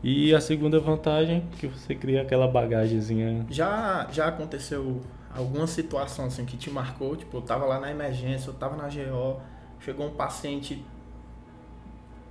E 0.02 0.34
a 0.34 0.42
segunda 0.42 0.80
vantagem 0.80 1.44
que 1.60 1.68
você 1.68 1.94
cria 1.94 2.22
aquela 2.22 2.48
bagagemzinha. 2.48 3.46
Já 3.50 4.08
já 4.12 4.28
aconteceu 4.28 5.02
alguma 5.36 5.68
situação 5.68 6.26
assim 6.26 6.46
que 6.46 6.58
te 6.58 6.72
marcou, 6.72 7.16
tipo, 7.16 7.38
eu 7.38 7.42
tava 7.42 7.66
lá 7.66 7.80
na 7.80 7.92
emergência, 7.92 8.50
eu 8.50 8.54
tava 8.54 8.76
na 8.76 8.88
GO, 8.88 9.40
chegou 9.80 10.08
um 10.08 10.12
paciente 10.12 10.84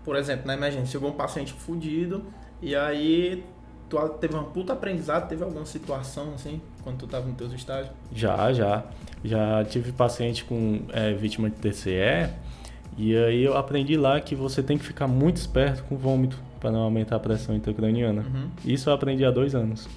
por 0.08 0.16
exemplo, 0.16 0.46
na 0.46 0.54
emergência, 0.54 0.86
chegou 0.86 1.10
um 1.10 1.14
paciente 1.14 1.52
fudido 1.52 2.24
e 2.62 2.74
aí 2.74 3.44
tu 3.90 3.98
teve 4.20 4.32
uma 4.32 4.44
puta 4.44 4.72
aprendizado, 4.72 5.28
teve 5.28 5.44
alguma 5.44 5.66
situação 5.66 6.32
assim, 6.34 6.62
quando 6.82 6.96
tu 6.96 7.06
tava 7.06 7.26
no 7.26 7.34
teus 7.34 7.52
estágios? 7.52 7.94
Já, 8.10 8.50
já. 8.54 8.84
Já 9.22 9.62
tive 9.66 9.92
paciente 9.92 10.44
com 10.44 10.80
é, 10.94 11.12
vítima 11.12 11.50
de 11.50 11.56
TCE 11.56 12.30
e 12.96 13.14
aí 13.14 13.44
eu 13.44 13.54
aprendi 13.54 13.98
lá 13.98 14.18
que 14.18 14.34
você 14.34 14.62
tem 14.62 14.78
que 14.78 14.84
ficar 14.84 15.06
muito 15.06 15.36
esperto 15.36 15.84
com 15.84 15.94
vômito 15.94 16.38
para 16.58 16.70
não 16.70 16.80
aumentar 16.80 17.16
a 17.16 17.20
pressão 17.20 17.54
intracraniana. 17.54 18.22
Uhum. 18.22 18.48
Isso 18.64 18.88
eu 18.88 18.94
aprendi 18.94 19.26
há 19.26 19.30
dois 19.30 19.54
anos. 19.54 19.88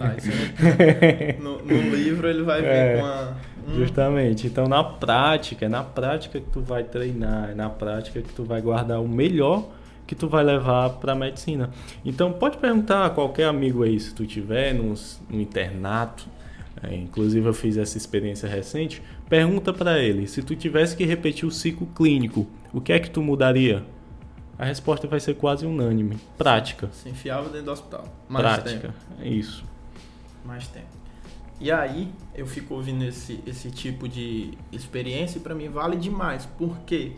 Ah, 0.00 0.14
isso 0.18 0.30
é... 0.68 1.36
no, 1.40 1.62
no, 1.62 1.94
livro 1.94 2.28
ele 2.28 2.42
vai 2.42 2.60
ver 2.60 2.68
é, 2.68 2.98
com 2.98 3.06
a... 3.06 3.36
Hum. 3.66 3.74
Justamente. 3.76 4.46
Então, 4.46 4.66
na 4.66 4.84
prática, 4.84 5.66
é 5.66 5.68
na 5.68 5.82
prática 5.82 6.40
que 6.40 6.50
tu 6.50 6.60
vai 6.60 6.84
treinar, 6.84 7.50
é 7.50 7.54
na 7.54 7.70
prática 7.70 8.20
que 8.20 8.32
tu 8.32 8.44
vai 8.44 8.60
guardar 8.60 9.00
o 9.00 9.08
melhor 9.08 9.64
que 10.06 10.14
tu 10.14 10.28
vai 10.28 10.44
levar 10.44 10.90
para 10.90 11.14
medicina. 11.14 11.70
Então 12.04 12.32
pode 12.32 12.58
perguntar 12.58 13.06
a 13.06 13.10
qualquer 13.10 13.46
amigo 13.46 13.82
aí 13.82 13.98
se 13.98 14.14
tu 14.14 14.26
tiver 14.26 14.74
no, 14.74 14.94
no 15.28 15.40
internato, 15.40 16.26
é, 16.82 16.94
inclusive 16.94 17.46
eu 17.46 17.54
fiz 17.54 17.76
essa 17.76 17.96
experiência 17.96 18.48
recente, 18.48 19.02
pergunta 19.28 19.72
para 19.72 19.98
ele 19.98 20.26
se 20.26 20.42
tu 20.42 20.54
tivesse 20.54 20.96
que 20.96 21.04
repetir 21.04 21.46
o 21.46 21.50
ciclo 21.50 21.86
clínico, 21.86 22.46
o 22.72 22.80
que 22.80 22.92
é 22.92 22.98
que 22.98 23.10
tu 23.10 23.22
mudaria? 23.22 23.84
A 24.56 24.64
resposta 24.64 25.08
vai 25.08 25.18
ser 25.18 25.34
quase 25.34 25.66
unânime. 25.66 26.16
Prática. 26.38 26.88
Se 26.92 27.08
enfiava 27.08 27.48
dentro 27.48 27.64
do 27.66 27.72
hospital. 27.72 28.04
Mais 28.28 28.44
Prática. 28.44 28.88
Tempo. 28.88 28.94
É 29.20 29.28
isso. 29.28 29.64
Mais 30.44 30.68
tempo. 30.68 30.86
E 31.60 31.72
aí, 31.72 32.08
eu 32.34 32.46
fico 32.46 32.74
ouvindo 32.74 33.04
esse, 33.04 33.40
esse 33.46 33.70
tipo 33.70 34.08
de 34.08 34.58
experiência 34.72 35.38
e 35.38 35.40
para 35.40 35.54
mim 35.54 35.68
vale 35.68 35.96
demais. 35.96 36.46
Por 36.58 36.78
quê? 36.80 37.12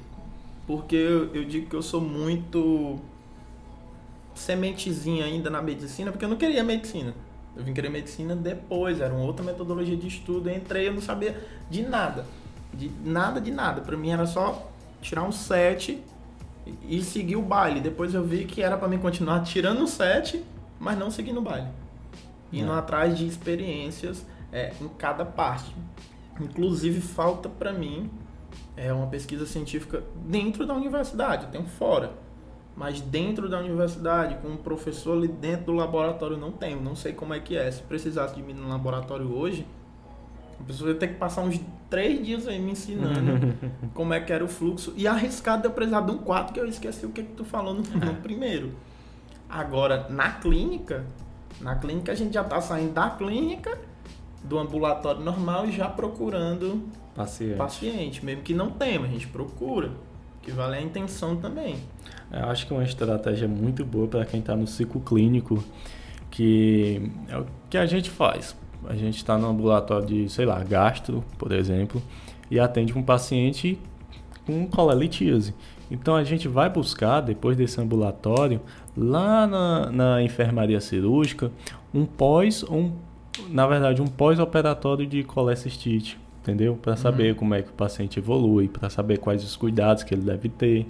Porque 0.67 0.97
eu, 0.97 1.35
eu 1.35 1.45
digo 1.45 1.69
que 1.69 1.77
eu 1.77 1.83
sou 1.83 2.01
muito 2.01 2.99
sementezinha 4.35 5.25
ainda 5.25 5.49
na 5.49 5.63
medicina, 5.63 6.11
porque 6.13 6.25
eu 6.25 6.29
não 6.29 6.37
queria 6.37 6.63
medicina. 6.63 7.15
Eu 7.57 7.65
vim 7.65 7.73
querer 7.73 7.89
medicina 7.89 8.37
depois, 8.37 9.01
era 9.01 9.15
uma 9.15 9.25
outra 9.25 9.43
metodologia 9.43 9.97
de 9.97 10.07
estudo. 10.07 10.51
Eu 10.51 10.57
entrei, 10.57 10.89
eu 10.89 10.93
não 10.93 11.01
sabia 11.01 11.43
de 11.71 11.83
nada. 11.83 12.27
De 12.75 12.91
nada, 13.03 13.41
de 13.41 13.51
nada. 13.51 13.81
Para 13.81 13.97
mim 13.97 14.11
era 14.11 14.27
só 14.27 14.71
tirar 15.01 15.23
um 15.23 15.33
7 15.33 16.03
e 16.87 17.03
seguir 17.03 17.37
o 17.37 17.43
baile. 17.43 17.81
Depois 17.81 18.13
eu 18.13 18.23
vi 18.23 18.45
que 18.45 18.61
era 18.63 18.77
para 18.77 18.89
mim 18.89 18.99
continuar 18.99 19.43
tirando 19.43 19.83
o 19.83 19.87
7, 19.87 20.45
mas 20.79 20.99
não 20.99 21.11
seguindo 21.11 21.39
o 21.39 21.43
baile. 21.43 21.69
Indo 22.53 22.73
é. 22.73 22.77
atrás 22.77 23.17
de 23.17 23.27
experiências 23.27 24.27
é, 24.57 24.73
em 24.81 24.89
cada 24.89 25.27
parte. 25.27 25.77
Inclusive, 26.41 27.03
falta 27.03 27.47
para 27.47 27.73
mim 27.73 28.11
é 28.75 28.91
uma 28.91 29.07
pesquisa 29.07 29.45
científica 29.45 30.03
dentro 30.25 30.67
da 30.67 30.73
universidade, 30.73 31.45
eu 31.45 31.51
tenho 31.51 31.67
fora. 31.67 32.13
Mas 32.75 33.01
dentro 33.01 33.49
da 33.49 33.59
universidade, 33.59 34.37
com 34.37 34.49
um 34.49 34.57
professor 34.57 35.17
ali 35.17 35.29
dentro 35.29 35.67
do 35.67 35.73
laboratório, 35.73 36.37
não 36.37 36.53
tenho. 36.53 36.81
Não 36.81 36.95
sei 36.95 37.13
como 37.13 37.33
é 37.33 37.41
que 37.41 37.57
é. 37.57 37.71
Se 37.71 37.83
precisasse 37.83 38.35
de 38.35 38.43
mim 38.43 38.53
no 38.53 38.69
laboratório 38.69 39.35
hoje, 39.35 39.67
a 40.61 40.63
pessoa 40.63 40.91
ia 40.91 40.97
ter 40.97 41.09
que 41.09 41.15
passar 41.15 41.41
uns 41.41 41.59
três 41.89 42.23
dias 42.23 42.47
aí 42.47 42.59
me 42.59 42.73
ensinando 42.73 43.55
como 43.95 44.13
é 44.13 44.21
que 44.21 44.31
era 44.31 44.45
o 44.45 44.49
fluxo. 44.49 44.93
E 44.95 45.07
arriscado 45.07 45.63
de 45.63 45.69
eu 45.69 45.73
precisar 45.73 46.03
de 46.03 46.13
um 46.13 46.19
quarto, 46.19 46.53
que 46.53 46.61
eu 46.61 46.67
esqueci 46.67 47.07
o 47.07 47.11
que, 47.11 47.23
que 47.23 47.33
tu 47.33 47.47
falou 47.47 47.73
no, 47.73 47.83
no 47.83 48.15
primeiro. 48.21 48.75
Agora, 49.49 50.07
na 50.11 50.33
clínica, 50.33 51.07
na 51.63 51.77
clínica 51.77 52.13
a 52.13 52.15
gente 52.15 52.35
já 52.35 52.43
está 52.43 52.61
saindo 52.61 52.93
da 52.93 53.09
clínica, 53.09 53.79
do 54.45 54.59
ambulatório 54.59 55.23
normal 55.23 55.67
e 55.67 55.73
já 55.73 55.89
procurando 55.89 56.83
paciente. 57.15 57.57
paciente. 57.57 58.25
Mesmo 58.25 58.43
que 58.43 58.55
não 58.55 58.71
tenha, 58.71 59.01
a 59.01 59.07
gente 59.07 59.27
procura. 59.27 59.91
Que 60.43 60.53
vale 60.53 60.77
a 60.77 60.81
intenção 60.81 61.37
também. 61.37 61.77
Eu 62.31 62.45
acho 62.47 62.67
que 62.67 62.73
é 62.73 62.77
uma 62.77 62.85
estratégia 62.85 63.49
muito 63.49 63.85
boa 63.85 64.07
para 64.07 64.25
quem 64.25 64.39
está 64.39 64.55
no 64.55 64.67
ciclo 64.67 65.01
clínico, 65.01 65.63
que 66.31 67.11
é 67.29 67.37
o 67.37 67.47
que 67.69 67.77
a 67.77 67.87
gente 67.87 68.11
faz. 68.11 68.57
A 68.89 68.95
gente 68.95 69.17
está 69.17 69.37
no 69.37 69.49
ambulatório 69.49 70.07
de, 70.07 70.29
sei 70.29 70.47
lá, 70.47 70.63
gastro, 70.63 71.25
por 71.37 71.51
exemplo, 71.51 72.01
e 72.49 72.61
atende 72.61 72.97
um 72.97 73.03
paciente 73.03 73.77
com 74.47 74.67
colelitíase. 74.69 75.53
Então 75.91 76.15
a 76.15 76.25
gente 76.25 76.49
vai 76.49 76.69
buscar, 76.69 77.21
depois 77.21 77.57
desse 77.57 77.81
ambulatório, 77.81 78.61
lá 78.97 79.47
na, 79.47 79.91
na 79.91 80.23
enfermaria 80.23 80.81
cirúrgica, 80.81 81.51
um 81.93 82.05
pós, 82.05 82.63
um, 82.65 82.93
na 83.49 83.67
verdade, 83.67 84.03
um 84.03 84.07
pós-operatório 84.07 85.07
de 85.07 85.23
colecistite, 85.23 86.19
entendeu? 86.41 86.77
Para 86.77 86.97
saber 86.97 87.33
uhum. 87.33 87.39
como 87.39 87.55
é 87.55 87.63
que 87.63 87.71
o 87.71 87.75
paciente 87.75 88.19
evolui, 88.19 88.69
para 88.69 88.89
saber 88.91 89.19
quais 89.19 89.43
os 89.45 89.57
cuidados 89.57 90.03
que 90.03 90.15
ele 90.15 90.23
deve 90.23 90.49
ter. 90.49 90.87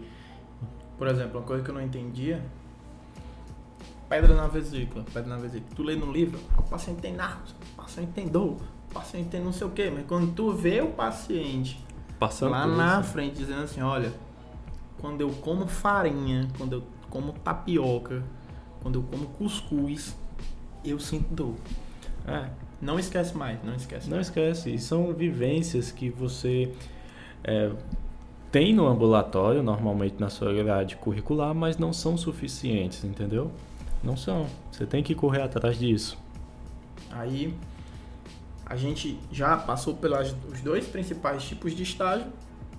Por 0.98 1.08
exemplo, 1.08 1.38
uma 1.38 1.46
coisa 1.46 1.62
que 1.62 1.70
eu 1.70 1.74
não 1.74 1.82
entendia, 1.82 2.42
pedra 4.08 4.34
na 4.34 4.46
vesícula, 4.46 5.04
pedra 5.12 5.28
na 5.28 5.36
vesícula. 5.36 5.70
Tu 5.74 5.82
lê 5.82 5.96
no 5.96 6.10
livro, 6.10 6.38
o 6.58 6.62
paciente 6.62 7.00
tem 7.00 7.14
náusea, 7.14 7.54
o 7.72 7.82
paciente 7.82 8.12
tem 8.12 8.28
dor, 8.28 8.56
o 8.90 8.94
paciente 8.94 9.28
tem 9.28 9.40
não 9.40 9.52
sei 9.52 9.66
o 9.66 9.70
quê, 9.70 9.90
mas 9.94 10.06
quando 10.06 10.34
tu 10.34 10.52
vê 10.52 10.80
o 10.80 10.88
paciente 10.88 11.84
Passando 12.18 12.52
lá 12.52 12.66
na 12.66 13.02
frente 13.02 13.36
dizendo 13.36 13.62
assim, 13.62 13.82
olha, 13.82 14.12
quando 14.98 15.20
eu 15.20 15.30
como 15.30 15.66
farinha, 15.66 16.48
quando 16.56 16.74
eu 16.74 16.82
como 17.10 17.32
tapioca, 17.32 18.22
quando 18.80 18.98
eu 18.98 19.02
como 19.02 19.26
cuscuz, 19.26 20.16
eu 20.84 20.98
sinto 20.98 21.34
dor. 21.34 21.54
É. 22.26 22.48
Não 22.80 22.98
esquece 22.98 23.36
mais, 23.36 23.62
não 23.64 23.74
esquece. 23.74 24.08
Não 24.08 24.16
mais. 24.16 24.26
esquece. 24.26 24.74
E 24.74 24.78
são 24.78 25.12
vivências 25.12 25.90
que 25.90 26.10
você 26.10 26.72
é, 27.42 27.70
tem 28.50 28.74
no 28.74 28.86
ambulatório, 28.86 29.62
normalmente 29.62 30.16
na 30.18 30.28
sua 30.28 30.52
grade 30.52 30.96
curricular, 30.96 31.54
mas 31.54 31.78
não 31.78 31.92
são 31.92 32.16
suficientes, 32.16 33.04
entendeu? 33.04 33.50
Não 34.02 34.16
são. 34.16 34.46
Você 34.70 34.84
tem 34.86 35.02
que 35.02 35.14
correr 35.14 35.42
atrás 35.42 35.78
disso. 35.78 36.18
Aí 37.10 37.54
a 38.64 38.76
gente 38.76 39.18
já 39.30 39.56
passou 39.56 39.94
pelos 39.94 40.34
dois 40.62 40.86
principais 40.86 41.44
tipos 41.44 41.74
de 41.74 41.82
estágio, 41.82 42.26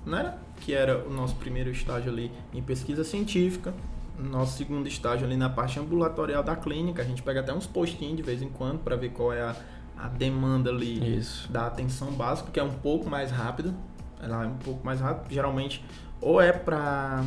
né? 0.06 0.38
Que 0.62 0.74
era 0.74 1.08
o 1.08 1.12
nosso 1.12 1.36
primeiro 1.36 1.70
estágio 1.70 2.12
ali 2.12 2.32
em 2.54 2.62
pesquisa 2.62 3.04
científica, 3.04 3.74
nosso 4.18 4.58
segundo 4.58 4.88
estágio 4.88 5.26
ali 5.26 5.38
na 5.38 5.50
parte 5.50 5.80
ambulatorial 5.80 6.44
da 6.44 6.56
clínica. 6.56 7.02
A 7.02 7.06
gente 7.06 7.22
pega 7.22 7.40
até 7.40 7.54
uns 7.54 7.68
postinhos 7.68 8.18
de 8.18 8.24
vez 8.24 8.42
em 8.42 8.50
quando 8.50 8.80
para 8.80 8.96
ver 8.96 9.10
qual 9.10 9.32
é 9.32 9.42
a, 9.42 9.56
a 9.98 10.08
demanda 10.08 10.70
ali 10.70 11.18
Isso. 11.18 11.52
da 11.52 11.68
atenção 11.68 12.12
básica, 12.12 12.50
que 12.52 12.60
é 12.60 12.64
um 12.64 12.74
pouco 12.74 13.10
mais 13.10 13.32
rápido. 13.32 13.74
Ela 14.22 14.46
é 14.46 14.48
um 14.48 14.58
pouco 14.58 14.86
mais 14.86 15.00
rápido. 15.00 15.32
Geralmente, 15.32 15.84
ou 16.20 16.42
é 16.42 16.52
para 16.52 17.24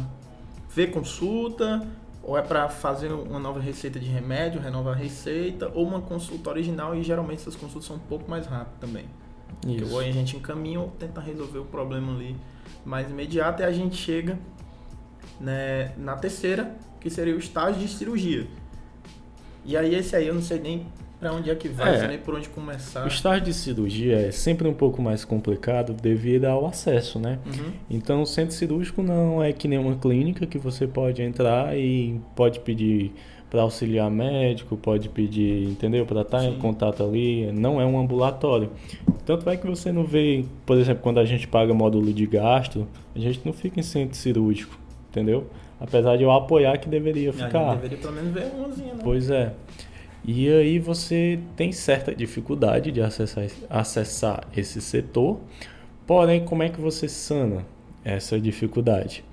ver 0.69 0.89
consulta, 0.89 1.87
ou 2.23 2.37
é 2.37 2.43
para 2.43 2.69
fazer 2.69 3.13
uma 3.13 3.39
nova 3.39 3.61
receita 3.61 3.99
de 3.99 4.07
remédio, 4.07 4.61
renovar 4.61 4.95
a 4.95 4.97
receita, 4.97 5.71
ou 5.75 5.87
uma 5.87 6.01
consulta 6.01 6.51
original, 6.51 6.95
e 6.95 7.03
geralmente 7.03 7.41
essas 7.41 7.57
consultas 7.57 7.87
são 7.87 7.97
um 7.97 8.01
pouco 8.01 8.31
mais 8.31 8.47
rápidas 8.47 8.81
também. 8.81 9.07
Isso. 9.67 9.93
Ou 9.93 10.01
a 10.01 10.05
gente 10.05 10.37
encaminha 10.37 10.81
ou 10.81 10.89
tenta 10.89 11.21
resolver 11.21 11.59
o 11.59 11.65
problema 11.65 12.13
ali 12.13 12.37
mais 12.85 13.11
imediato, 13.11 13.63
e 13.63 13.65
a 13.65 13.73
gente 13.73 13.97
chega 13.97 14.39
né, 15.41 15.93
na 15.97 16.17
terceira, 16.17 16.77
que 17.01 17.09
seria 17.09 17.35
o 17.35 17.39
estágio 17.39 17.81
de 17.81 17.89
cirurgia. 17.89 18.47
E 19.65 19.77
aí 19.77 19.95
esse 19.95 20.15
aí 20.15 20.27
eu 20.27 20.35
não 20.35 20.43
sei 20.43 20.59
nem 20.59 20.87
para 21.21 21.35
onde 21.35 21.51
é 21.51 21.55
que 21.55 21.69
vai, 21.69 21.97
é, 21.97 22.09
nem 22.09 22.19
por 22.19 22.35
onde 22.35 22.49
começar. 22.49 23.05
O 23.05 23.09
estágio 23.09 23.45
de 23.45 23.53
cirurgia 23.53 24.29
é 24.29 24.31
sempre 24.31 24.67
um 24.67 24.73
pouco 24.73 25.03
mais 25.03 25.23
complicado 25.23 25.93
devido 25.93 26.47
ao 26.47 26.67
acesso, 26.67 27.19
né? 27.19 27.39
Uhum. 27.45 27.73
Então 27.91 28.23
o 28.23 28.27
centro 28.27 28.55
cirúrgico 28.55 29.03
não 29.03 29.43
é 29.43 29.53
que 29.53 29.69
nem 29.69 29.79
uma 29.79 29.97
clínica 29.97 30.47
que 30.47 30.57
você 30.57 30.87
pode 30.87 31.23
entrar 31.23 31.77
e 31.77 32.19
pode 32.35 32.61
pedir 32.61 33.13
para 33.51 33.63
auxiliar 33.63 34.11
médico, 34.11 34.77
pode 34.77 35.09
pedir, 35.09 35.65
entendeu? 35.65 36.07
Para 36.07 36.23
estar 36.23 36.39
tá 36.39 36.45
Sim. 36.45 36.55
em 36.55 36.59
contato 36.59 37.03
ali, 37.03 37.51
não 37.53 37.81
é 37.81 37.85
um 37.85 37.99
ambulatório. 37.99 38.71
Tanto 39.27 39.51
é 39.51 39.57
que 39.57 39.67
você 39.67 39.93
não 39.93 40.05
vê, 40.05 40.45
por 40.65 40.79
exemplo, 40.79 41.03
quando 41.03 41.19
a 41.19 41.25
gente 41.25 41.49
paga 41.49 41.75
módulo 41.75 42.13
de 42.13 42.27
gasto, 42.27 42.87
a 43.15 43.19
gente 43.19 43.41
não 43.45 43.53
fica 43.53 43.81
em 43.81 43.83
centro 43.83 44.17
cirúrgico, 44.17 44.79
entendeu? 45.11 45.47
Apesar 45.79 46.17
de 46.17 46.23
eu 46.23 46.31
apoiar 46.31 46.79
que 46.79 46.89
deveria 46.89 47.33
ficar. 47.33 47.75
deveria 47.75 47.99
pelo 47.99 48.13
menos 48.13 48.33
ver 48.33 48.53
umzinha, 48.55 48.95
né? 48.95 49.01
Pois 49.03 49.31
é. 49.31 49.53
E 50.25 50.49
aí 50.49 50.79
você 50.79 51.39
tem 51.57 51.73
certa 51.73 52.15
dificuldade 52.15 52.93
de 52.93 53.01
acessar, 53.01 53.47
acessar 53.69 54.47
esse 54.57 54.81
setor. 54.81 55.41
Porém, 56.07 56.45
como 56.45 56.63
é 56.63 56.69
que 56.69 56.81
você 56.81 57.09
sana 57.09 57.65
essa 58.05 58.39
dificuldade? 58.39 59.25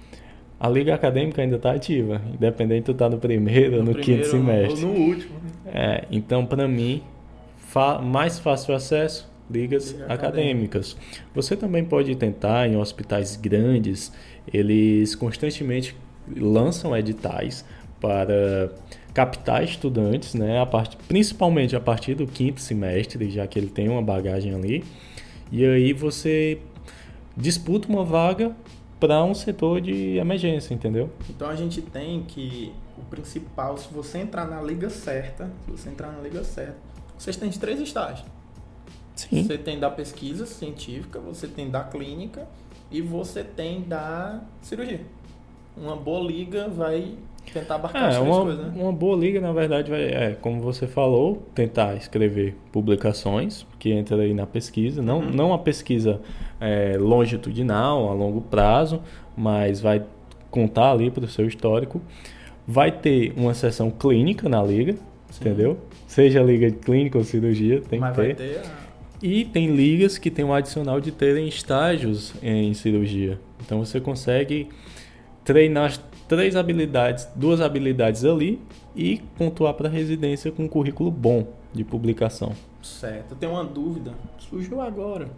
A 0.60 0.70
liga 0.70 0.96
acadêmica 0.96 1.42
ainda 1.42 1.58
está 1.58 1.72
ativa, 1.72 2.22
independente 2.34 2.86
de 2.86 2.92
estar 2.92 3.06
tá 3.06 3.10
no 3.12 3.20
primeiro 3.20 3.78
ou 3.78 3.84
no, 3.84 3.92
no 3.92 4.00
quinto 4.00 4.26
semestre. 4.26 4.86
Ou 4.86 4.94
no 4.94 5.00
último. 5.00 5.36
É, 5.66 6.06
então, 6.10 6.46
para 6.46 6.68
mim, 6.68 7.04
mais 8.04 8.40
fácil 8.40 8.74
acesso, 8.74 9.30
ligas 9.50 9.92
liga 9.92 10.06
acadêmicas. 10.06 10.92
Acadêmica. 10.94 11.32
Você 11.34 11.56
também 11.56 11.84
pode 11.84 12.16
tentar 12.16 12.68
em 12.68 12.78
hospitais 12.78 13.36
grandes, 13.36 14.12
eles 14.52 15.16
constantemente 15.16 15.96
lançam 16.36 16.96
editais 16.96 17.66
para 18.00 18.72
captar 19.14 19.64
estudantes, 19.64 20.36
né, 20.36 20.62
a 20.62 20.66
part... 20.66 20.96
principalmente 21.08 21.76
a 21.76 21.80
partir 21.80 22.14
do 22.14 22.28
quinto 22.28 22.62
semestre, 22.62 23.30
já 23.32 23.48
que 23.48 23.58
ele 23.58 23.68
tem 23.68 23.90
uma 23.90 24.02
bagagem 24.02 24.54
ali. 24.54 24.84
E 25.52 25.66
aí 25.66 25.94
você 25.94 26.60
disputa 27.36 27.88
uma 27.88 28.04
vaga 28.04 28.56
para 29.00 29.24
um 29.24 29.34
setor 29.34 29.80
de 29.82 30.18
emergência, 30.18 30.74
entendeu? 30.74 31.10
Então 31.30 31.50
a 31.50 31.56
gente 31.56 31.82
tem 31.82 32.24
que 32.24 32.72
o 32.98 33.02
principal, 33.06 33.78
se 33.78 33.92
você 33.94 34.20
entrar 34.20 34.46
na 34.46 34.62
liga 34.62 34.90
certa, 34.90 35.52
se 35.66 35.72
você 35.72 35.90
entrar 35.90 36.12
na 36.12 36.20
liga 36.20 36.44
certa, 36.44 36.76
vocês 37.18 37.36
têm 37.36 37.50
três 37.50 37.80
estágios. 37.80 38.37
Sim. 39.18 39.44
Você 39.44 39.58
tem 39.58 39.80
da 39.80 39.90
pesquisa 39.90 40.46
científica, 40.46 41.20
você 41.20 41.48
tem 41.48 41.70
da 41.70 41.84
clínica 41.84 42.48
e 42.92 43.02
você 43.02 43.44
tem 43.44 43.82
da 43.82 44.42
cirurgia. 44.62 45.02
Uma 45.76 45.96
boa 45.96 46.26
liga 46.26 46.70
vai 46.70 47.16
tentar 47.54 47.76
abarcar 47.76 48.14
é, 48.14 48.20
uma, 48.20 48.42
coisas, 48.42 48.66
né? 48.66 48.74
Uma 48.76 48.92
boa 48.92 49.18
liga, 49.18 49.42
na 49.42 49.52
verdade, 49.52 49.90
vai, 49.90 50.04
é, 50.04 50.38
como 50.40 50.62
você 50.62 50.88
falou, 50.88 51.44
tentar 51.56 51.96
escrever 51.96 52.56
publicações, 52.72 53.66
que 53.80 53.92
entra 53.92 54.22
aí 54.22 54.34
na 54.34 54.46
pesquisa. 54.46 55.02
Não, 55.02 55.20
uhum. 55.20 55.32
não 55.32 55.54
a 55.54 55.60
pesquisa 55.60 56.22
é, 56.60 56.98
longitudinal, 56.98 58.10
a 58.10 58.14
longo 58.14 58.42
prazo, 58.42 59.02
mas 59.36 59.80
vai 59.82 60.04
contar 60.50 60.92
ali 60.92 61.10
para 61.10 61.26
o 61.26 61.28
seu 61.28 61.48
histórico. 61.48 62.02
vai 62.68 62.92
ter 62.92 63.34
uma 63.36 63.54
sessão 63.54 63.90
clínica 63.90 64.50
na 64.50 64.62
liga, 64.62 64.94
Sim. 65.30 65.42
entendeu? 65.42 65.78
Seja 66.06 66.42
liga 66.42 66.70
de 66.70 66.78
clínica 66.78 67.18
ou 67.18 67.24
cirurgia, 67.24 67.82
tem 67.82 68.00
Mas 68.00 68.12
que 68.12 68.18
vai 68.18 68.34
ter. 68.34 68.36
ter 68.36 68.60
a... 68.60 68.87
E 69.22 69.46
tem 69.46 69.76
ligas 69.76 70.18
que 70.18 70.30
tem 70.30 70.46
um 70.46 70.54
adicional 70.54 71.00
de 71.00 71.12
terem 71.12 71.48
estágios 71.48 72.34
em 72.42 72.74
cirurgia. 72.74 73.40
Então 73.66 73.80
você 73.84 74.00
consegue 74.00 74.70
treinar 75.44 75.98
três 76.28 76.56
habilidades, 76.56 77.28
duas 77.36 77.62
habilidades 77.62 78.24
ali 78.26 78.62
e 78.96 79.22
pontuar 79.38 79.74
para 79.74 79.90
residência 79.90 80.52
com 80.52 80.66
um 80.66 80.68
currículo 80.68 81.10
bom 81.10 81.48
de 81.74 81.84
publicação. 81.84 82.54
Certo. 82.82 83.32
Eu 83.32 83.38
tenho 83.38 83.54
uma 83.54 83.64
dúvida. 83.64 84.14
Surgiu 84.38 84.82
agora. 84.82 85.30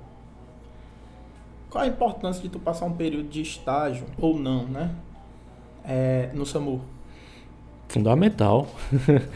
Qual 1.69 1.83
a 1.83 1.87
importância 1.87 2.41
de 2.41 2.49
tu 2.49 2.59
passar 2.59 2.85
um 2.85 2.93
período 2.93 3.29
de 3.29 3.41
estágio, 3.41 4.05
ou 4.19 4.37
não, 4.37 4.65
né? 4.65 4.91
É, 5.85 6.29
no 6.33 6.45
SAMU? 6.45 6.81
Fundamental. 7.87 8.67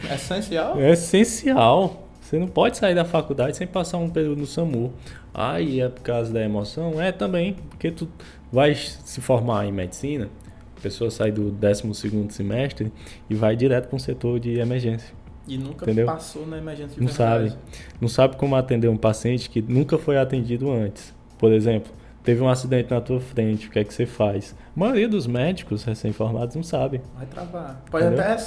É 0.08 0.14
essencial? 0.14 0.80
É 0.80 0.92
essencial. 0.92 2.03
Você 2.24 2.38
não 2.38 2.48
pode 2.48 2.78
sair 2.78 2.94
da 2.94 3.04
faculdade 3.04 3.54
sem 3.54 3.66
passar 3.66 3.98
um 3.98 4.08
período 4.08 4.40
no 4.40 4.46
SAMU. 4.46 4.94
Ah, 5.34 5.60
e 5.60 5.80
é 5.80 5.88
por 5.90 6.00
causa 6.02 6.32
da 6.32 6.40
emoção? 6.42 6.98
É 6.98 7.12
também, 7.12 7.52
porque 7.68 7.90
tu 7.90 8.08
vai 8.50 8.74
se 8.74 9.20
formar 9.20 9.66
em 9.66 9.72
medicina, 9.72 10.30
a 10.74 10.80
pessoa 10.80 11.10
sai 11.10 11.30
do 11.30 11.52
12º 11.52 12.30
semestre 12.30 12.90
e 13.28 13.34
vai 13.34 13.54
direto 13.54 13.88
para 13.88 13.96
um 13.96 13.98
setor 13.98 14.40
de 14.40 14.58
emergência. 14.58 15.14
E 15.46 15.58
nunca 15.58 15.84
Entendeu? 15.84 16.06
passou 16.06 16.46
na 16.46 16.56
emergência 16.56 16.94
de 16.94 17.00
Não 17.02 17.08
verdade. 17.08 17.50
sabe. 17.50 17.60
Não 18.00 18.08
sabe 18.08 18.36
como 18.36 18.56
atender 18.56 18.88
um 18.88 18.96
paciente 18.96 19.50
que 19.50 19.60
nunca 19.60 19.98
foi 19.98 20.16
atendido 20.16 20.72
antes. 20.72 21.12
Por 21.38 21.52
exemplo, 21.52 21.92
teve 22.22 22.40
um 22.40 22.48
acidente 22.48 22.90
na 22.90 23.02
tua 23.02 23.20
frente, 23.20 23.68
o 23.68 23.70
que 23.70 23.78
é 23.78 23.84
que 23.84 23.92
você 23.92 24.06
faz? 24.06 24.56
A 24.74 24.80
maioria 24.80 25.06
dos 25.10 25.26
médicos 25.26 25.84
recém-formados 25.84 26.56
não 26.56 26.62
sabe. 26.62 27.02
Vai 27.14 27.26
travar. 27.26 27.84
Pode 27.90 28.06
Entendeu? 28.06 28.24
até 28.24 28.42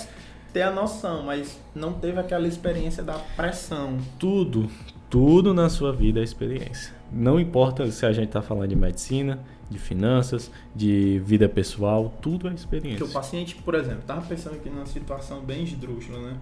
ter 0.58 0.64
a 0.64 0.72
noção, 0.72 1.22
mas 1.22 1.62
não 1.76 1.94
teve 1.94 2.20
aquela 2.20 2.48
experiência 2.48 3.04
da 3.04 3.14
pressão. 3.14 4.00
Tudo, 4.18 4.68
tudo 5.08 5.54
na 5.54 5.70
sua 5.70 5.94
vida 5.94 6.20
é 6.20 6.24
experiência. 6.24 6.96
Não 7.12 7.40
importa 7.40 7.90
se 7.92 8.04
a 8.08 8.12
gente 8.12 8.30
está 8.30 8.42
falando 8.42 8.70
de 8.70 8.76
medicina, 8.76 9.40
de 9.70 9.78
finanças, 9.78 10.50
de 10.76 11.20
vida 11.24 11.48
pessoal, 11.48 12.12
tudo 12.24 12.48
é 12.48 12.50
Porque 12.50 12.60
experiência. 12.60 13.06
o 13.06 13.10
paciente, 13.10 13.54
por 13.54 13.76
exemplo, 13.76 14.02
tava 14.08 14.22
pensando 14.22 14.56
aqui 14.56 14.68
numa 14.68 14.88
situação 14.88 15.42
bem 15.42 15.64
esdrúxula, 15.64 16.18
né? 16.18 16.38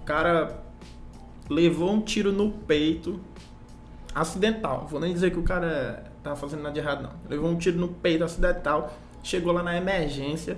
O 0.00 0.04
cara 0.04 0.62
levou 1.50 1.90
um 1.90 2.00
tiro 2.00 2.30
no 2.30 2.52
peito 2.52 3.18
acidental. 4.14 4.86
Vou 4.88 5.00
nem 5.00 5.12
dizer 5.12 5.32
que 5.32 5.40
o 5.40 5.42
cara 5.42 6.04
tava 6.22 6.36
fazendo 6.36 6.62
nada 6.62 6.72
de 6.72 6.78
errado, 6.78 7.02
não. 7.02 7.10
Levou 7.28 7.50
um 7.50 7.56
tiro 7.56 7.80
no 7.80 7.88
peito 7.88 8.22
acidental, 8.22 8.96
chegou 9.24 9.52
lá 9.52 9.60
na 9.64 9.76
emergência, 9.76 10.56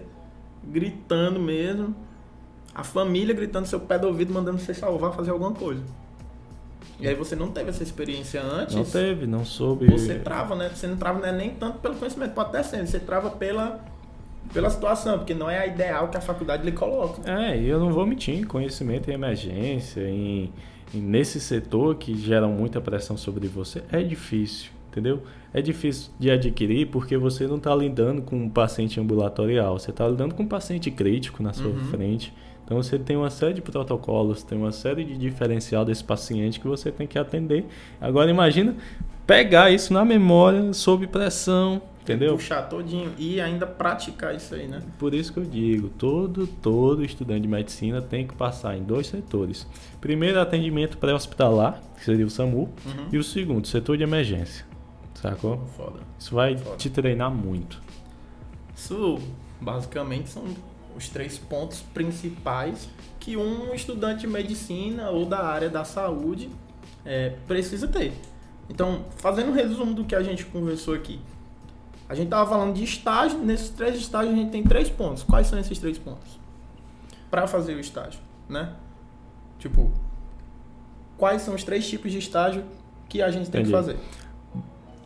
gritando 0.63 1.41
mesmo. 1.41 2.05
A 2.79 2.85
família 2.85 3.35
gritando 3.35 3.67
seu 3.67 3.81
pé 3.81 3.99
do 3.99 4.07
ouvido, 4.07 4.35
mandando 4.35 4.59
você 4.59 4.75
salvar, 4.75 5.15
fazer 5.15 5.31
alguma 5.31 5.53
coisa. 5.53 5.83
E 7.01 7.09
aí 7.09 7.15
você 7.15 7.35
não 7.35 7.49
teve 7.49 7.71
essa 7.71 7.83
experiência 7.83 8.43
antes. 8.43 8.75
Não 8.75 8.85
teve, 8.85 9.27
não 9.27 9.47
soube. 9.47 9.87
Você 9.89 10.17
trava, 10.17 10.55
né? 10.55 10.69
Você 10.75 10.87
não 10.87 10.97
trava 10.99 11.19
né, 11.21 11.33
nem 11.33 11.51
tanto 11.51 11.79
pelo 11.79 11.95
conhecimento, 11.95 12.33
pode 12.35 12.51
até 12.51 12.63
ser, 12.63 12.87
você 12.87 12.99
trava 13.01 13.31
pela, 13.31 13.83
pela 14.53 14.69
situação, 14.69 15.17
porque 15.17 15.33
não 15.33 15.49
é 15.49 15.59
a 15.59 15.67
ideal 15.67 16.09
que 16.09 16.19
a 16.19 16.21
faculdade 16.21 16.65
lhe 16.65 16.73
coloca. 16.73 17.31
É, 17.31 17.59
e 17.59 17.67
eu 17.67 17.81
não 17.81 17.91
vou 17.91 18.05
mentir, 18.07 18.47
conhecimento 18.47 19.11
em 19.11 19.15
emergência, 19.15 20.03
em, 20.07 20.53
em- 20.95 21.01
nesse 21.01 21.41
setor 21.41 21.97
que 21.97 22.15
gera 22.15 22.47
muita 22.47 22.79
pressão 22.79 23.17
sobre 23.17 23.49
você, 23.49 23.83
é 23.91 24.03
difícil, 24.03 24.71
entendeu? 24.91 25.23
É 25.53 25.63
difícil 25.63 26.11
de 26.19 26.31
adquirir 26.31 26.89
porque 26.91 27.17
você 27.17 27.47
não 27.47 27.57
está 27.57 27.75
lidando 27.75 28.21
com 28.21 28.37
um 28.37 28.51
paciente 28.51 29.01
ambulatorial, 29.01 29.79
você 29.79 29.91
está 29.91 30.07
lidando 30.07 30.35
com 30.35 30.43
um 30.43 30.49
paciente 30.49 30.91
crítico 30.91 31.43
na 31.43 31.55
sua 31.55 31.71
Uhum. 31.71 31.85
frente. 31.91 32.33
Então 32.67 32.83
você 32.83 32.99
tem 32.99 33.17
uma 33.17 33.31
série 33.31 33.55
de 33.55 33.63
protocolos, 33.63 34.43
tem 34.43 34.59
uma 34.59 34.73
série 34.73 35.05
de 35.05 35.17
diferencial 35.17 35.85
desse 35.85 36.03
paciente 36.05 36.59
que 36.61 36.67
você 36.67 36.91
tem 36.91 37.07
que 37.07 37.17
atender. 37.19 37.65
Agora 38.01 38.29
imagina 38.29 38.75
pegar 39.27 39.71
isso 39.71 39.93
na 39.95 40.05
memória, 40.05 40.73
sob 40.73 41.07
pressão, 41.07 41.81
entendeu? 42.03 42.35
Puxar 42.35 42.63
todinho 42.63 43.13
e 43.17 43.41
ainda 43.41 43.67
praticar 43.69 44.35
isso 44.35 44.53
aí, 44.55 44.67
né? 44.67 44.83
Por 44.99 45.15
isso 45.15 45.33
que 45.33 45.39
eu 45.39 45.45
digo, 45.45 45.89
todo, 45.91 46.47
todo 46.49 47.05
estudante 47.05 47.43
de 47.43 47.49
medicina 47.49 48.03
tem 48.03 48.27
que 48.27 48.35
passar 48.35 48.77
em 48.77 48.83
dois 48.83 49.07
setores. 49.07 49.65
Primeiro, 50.01 50.41
atendimento 50.41 50.99
pré-hospitalar, 50.99 51.81
que 51.97 52.05
seria 52.05 52.27
o 52.27 52.31
SAMU, 52.31 52.69
Uhum. 52.85 53.07
e 53.13 53.17
o 53.19 53.23
segundo, 53.23 53.67
setor 53.69 53.97
de 53.97 54.03
emergência. 54.03 54.67
Sacou? 55.15 55.59
Foda. 55.77 56.01
Isso 56.19 56.35
vai 56.35 56.57
Foda. 56.57 56.77
te 56.77 56.91
treinar 56.91 57.31
muito. 57.31 57.81
Isso 58.77 59.19
basicamente 59.61 60.29
são 60.29 60.43
os 60.97 61.09
três 61.09 61.39
pontos 61.39 61.81
principais 61.81 62.89
que 63.21 63.37
um 63.37 63.75
estudante 63.75 64.21
de 64.21 64.27
medicina 64.27 65.11
ou 65.11 65.27
da 65.27 65.45
área 65.45 65.69
da 65.69 65.85
saúde 65.85 66.49
é, 67.05 67.35
precisa 67.47 67.87
ter. 67.87 68.13
Então, 68.69 69.05
fazendo 69.17 69.51
um 69.51 69.53
resumo 69.53 69.95
do 69.95 70.05
que 70.05 70.15
a 70.15 70.23
gente 70.23 70.45
conversou 70.47 70.95
aqui. 70.95 71.21
A 72.09 72.15
gente 72.15 72.27
estava 72.27 72.49
falando 72.49 72.75
de 72.75 72.85
estágio, 72.85 73.39
nesses 73.39 73.69
três 73.71 73.97
estágios 73.97 74.33
a 74.33 74.37
gente 74.37 74.51
tem 74.51 74.63
três 74.63 74.89
pontos. 74.89 75.23
Quais 75.23 75.47
são 75.49 75.59
esses 75.59 75.79
três 75.79 75.99
pontos? 75.99 76.39
Para 77.31 77.47
fazer 77.47 77.75
o 77.75 77.81
estágio, 77.81 78.21
né? 78.49 78.73
Tipo, 79.59 79.91
quais 81.19 81.43
são 81.43 81.55
os 81.55 81.65
três 81.65 81.89
tipos 81.89 82.13
de 82.13 82.19
estágio 82.19 82.65
que 83.09 83.21
a 83.21 83.31
gente 83.31 83.51
tem 83.51 83.63
Entendi. 83.63 83.65
que 83.65 83.77
fazer? 83.77 83.97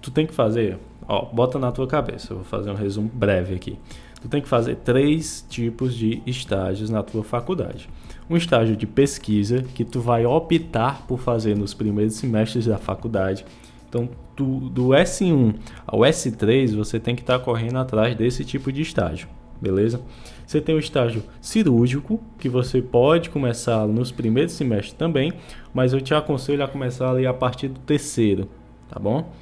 Tu 0.02 0.10
tem 0.10 0.26
que 0.26 0.34
fazer, 0.34 0.78
ó, 1.08 1.24
bota 1.26 1.58
na 1.58 1.72
tua 1.72 1.86
cabeça, 1.86 2.32
eu 2.32 2.36
vou 2.36 2.44
fazer 2.44 2.70
um 2.70 2.74
resumo 2.74 3.08
breve 3.12 3.54
aqui. 3.54 3.78
Tu 4.20 4.28
tem 4.28 4.42
que 4.42 4.48
fazer 4.48 4.76
três 4.76 5.44
tipos 5.48 5.94
de 5.94 6.22
estágios 6.26 6.90
na 6.90 7.02
tua 7.02 7.24
faculdade. 7.24 7.88
Um 8.28 8.36
estágio 8.36 8.76
de 8.76 8.86
pesquisa, 8.86 9.62
que 9.74 9.84
tu 9.84 10.00
vai 10.00 10.26
optar 10.26 11.06
por 11.06 11.18
fazer 11.18 11.56
nos 11.56 11.72
primeiros 11.72 12.14
semestres 12.14 12.66
da 12.66 12.76
faculdade. 12.76 13.44
Então, 13.88 14.08
tu, 14.36 14.70
do 14.70 14.88
S1 14.88 15.54
ao 15.86 16.00
S3, 16.00 16.76
você 16.76 17.00
tem 17.00 17.16
que 17.16 17.22
estar 17.22 17.38
correndo 17.40 17.78
atrás 17.78 18.14
desse 18.14 18.44
tipo 18.44 18.70
de 18.70 18.82
estágio, 18.82 19.28
beleza? 19.60 20.00
Você 20.46 20.60
tem 20.60 20.74
o 20.74 20.78
estágio 20.78 21.22
cirúrgico, 21.40 22.20
que 22.38 22.48
você 22.48 22.80
pode 22.82 23.30
começar 23.30 23.86
nos 23.86 24.12
primeiros 24.12 24.52
semestres 24.52 24.92
também, 24.92 25.32
mas 25.72 25.92
eu 25.92 26.00
te 26.00 26.14
aconselho 26.14 26.62
a 26.62 26.68
começar 26.68 27.10
ali 27.10 27.26
a 27.26 27.34
partir 27.34 27.68
do 27.68 27.80
terceiro, 27.80 28.48
tá 28.88 28.98
bom? 28.98 29.32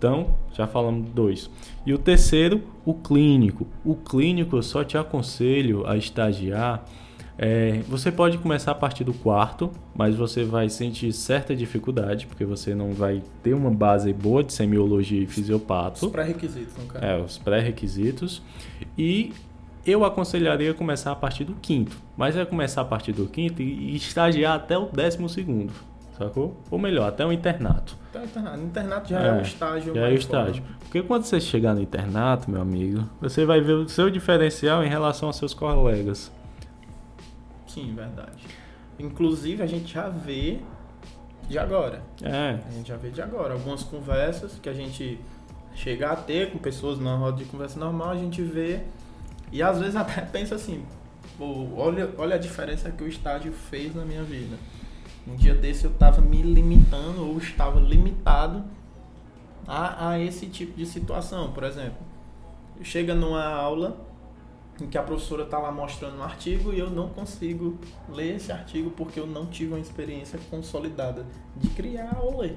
Então, 0.00 0.28
já 0.54 0.66
falamos 0.66 1.10
dois. 1.10 1.50
E 1.84 1.92
o 1.92 1.98
terceiro, 1.98 2.62
o 2.86 2.94
clínico. 2.94 3.66
O 3.84 3.94
clínico 3.94 4.56
eu 4.56 4.62
só 4.62 4.82
te 4.82 4.96
aconselho 4.96 5.86
a 5.86 5.94
estagiar. 5.94 6.82
é, 7.36 7.82
você 7.86 8.10
pode 8.10 8.38
começar 8.38 8.70
a 8.70 8.74
partir 8.74 9.04
do 9.04 9.12
quarto, 9.12 9.70
mas 9.94 10.14
você 10.14 10.42
vai 10.42 10.70
sentir 10.70 11.12
certa 11.12 11.54
dificuldade, 11.54 12.26
porque 12.26 12.46
você 12.46 12.74
não 12.74 12.92
vai 12.94 13.22
ter 13.42 13.52
uma 13.52 13.70
base 13.70 14.10
boa 14.14 14.42
de 14.42 14.54
semiologia 14.54 15.20
e 15.20 15.24
Os 15.26 15.34
fisiopato. 15.34 16.08
pré-requisitos, 16.08 16.74
no 16.78 16.86
caso. 16.86 17.04
É, 17.04 17.18
os 17.20 17.36
pré-requisitos. 17.36 18.42
E 18.96 19.34
eu 19.84 20.02
aconselharia 20.02 20.72
começar 20.72 21.12
a 21.12 21.16
partir 21.16 21.44
do 21.44 21.54
quinto. 21.60 21.94
Mas 22.16 22.36
é 22.38 22.44
começar 22.46 22.80
a 22.80 22.84
partir 22.86 23.12
do 23.12 23.26
quinto 23.26 23.60
e 23.60 23.92
e 23.92 23.96
estagiar 23.96 24.56
até 24.56 24.78
o 24.78 24.86
décimo 24.86 25.28
segundo. 25.28 25.74
Sacou? 26.20 26.54
Ou 26.70 26.78
melhor, 26.78 27.08
até 27.08 27.24
o 27.24 27.32
internato. 27.32 27.96
Então, 28.10 28.22
internato. 28.22 28.56
No 28.58 28.66
internato 28.66 29.08
já 29.08 29.20
é, 29.20 29.38
o 29.38 29.40
estágio 29.40 29.94
Já 29.94 30.00
é 30.06 30.10
o 30.10 30.14
estágio. 30.14 30.62
Porque 30.80 31.02
quando 31.02 31.24
você 31.24 31.40
chegar 31.40 31.74
no 31.74 31.80
internato, 31.80 32.50
meu 32.50 32.60
amigo, 32.60 33.08
você 33.22 33.46
vai 33.46 33.62
ver 33.62 33.72
o 33.72 33.88
seu 33.88 34.10
diferencial 34.10 34.84
em 34.84 34.88
relação 34.88 35.30
aos 35.30 35.36
seus 35.36 35.54
colegas. 35.54 36.30
Sim, 37.66 37.94
verdade. 37.94 38.44
Inclusive, 38.98 39.62
a 39.62 39.66
gente 39.66 39.94
já 39.94 40.10
vê 40.10 40.58
de 41.48 41.58
agora. 41.58 42.02
É, 42.22 42.58
A 42.68 42.70
gente 42.72 42.88
já 42.88 42.98
vê 42.98 43.08
de 43.08 43.22
agora. 43.22 43.54
Algumas 43.54 43.82
conversas 43.82 44.58
que 44.62 44.68
a 44.68 44.74
gente 44.74 45.18
chega 45.74 46.10
a 46.10 46.16
ter 46.16 46.50
com 46.52 46.58
pessoas 46.58 47.00
na 47.00 47.16
roda 47.16 47.38
de 47.38 47.46
conversa 47.46 47.80
normal, 47.80 48.10
a 48.10 48.16
gente 48.16 48.42
vê 48.42 48.80
e 49.50 49.62
às 49.62 49.78
vezes 49.78 49.96
até 49.96 50.20
pensa 50.20 50.56
assim, 50.56 50.84
pô, 51.38 51.66
olha, 51.78 52.10
olha 52.18 52.34
a 52.34 52.38
diferença 52.38 52.90
que 52.90 53.02
o 53.02 53.08
estágio 53.08 53.54
fez 53.54 53.94
na 53.94 54.04
minha 54.04 54.22
vida. 54.22 54.58
Um 55.26 55.36
dia 55.36 55.54
desse 55.54 55.84
eu 55.84 55.90
estava 55.90 56.20
me 56.20 56.42
limitando 56.42 57.26
ou 57.26 57.38
estava 57.38 57.78
limitado 57.78 58.64
a, 59.66 60.10
a 60.10 60.18
esse 60.20 60.46
tipo 60.46 60.76
de 60.76 60.86
situação. 60.86 61.52
Por 61.52 61.62
exemplo, 61.64 61.98
chega 62.82 63.14
numa 63.14 63.44
aula 63.44 63.96
em 64.80 64.86
que 64.86 64.96
a 64.96 65.02
professora 65.02 65.42
está 65.44 65.58
lá 65.58 65.70
mostrando 65.70 66.16
um 66.18 66.22
artigo 66.22 66.72
e 66.72 66.78
eu 66.78 66.88
não 66.90 67.08
consigo 67.10 67.78
ler 68.08 68.36
esse 68.36 68.50
artigo 68.50 68.90
porque 68.90 69.20
eu 69.20 69.26
não 69.26 69.46
tive 69.46 69.72
uma 69.74 69.80
experiência 69.80 70.38
consolidada 70.50 71.26
de 71.56 71.68
criar 71.68 72.18
ou 72.22 72.40
ler 72.40 72.56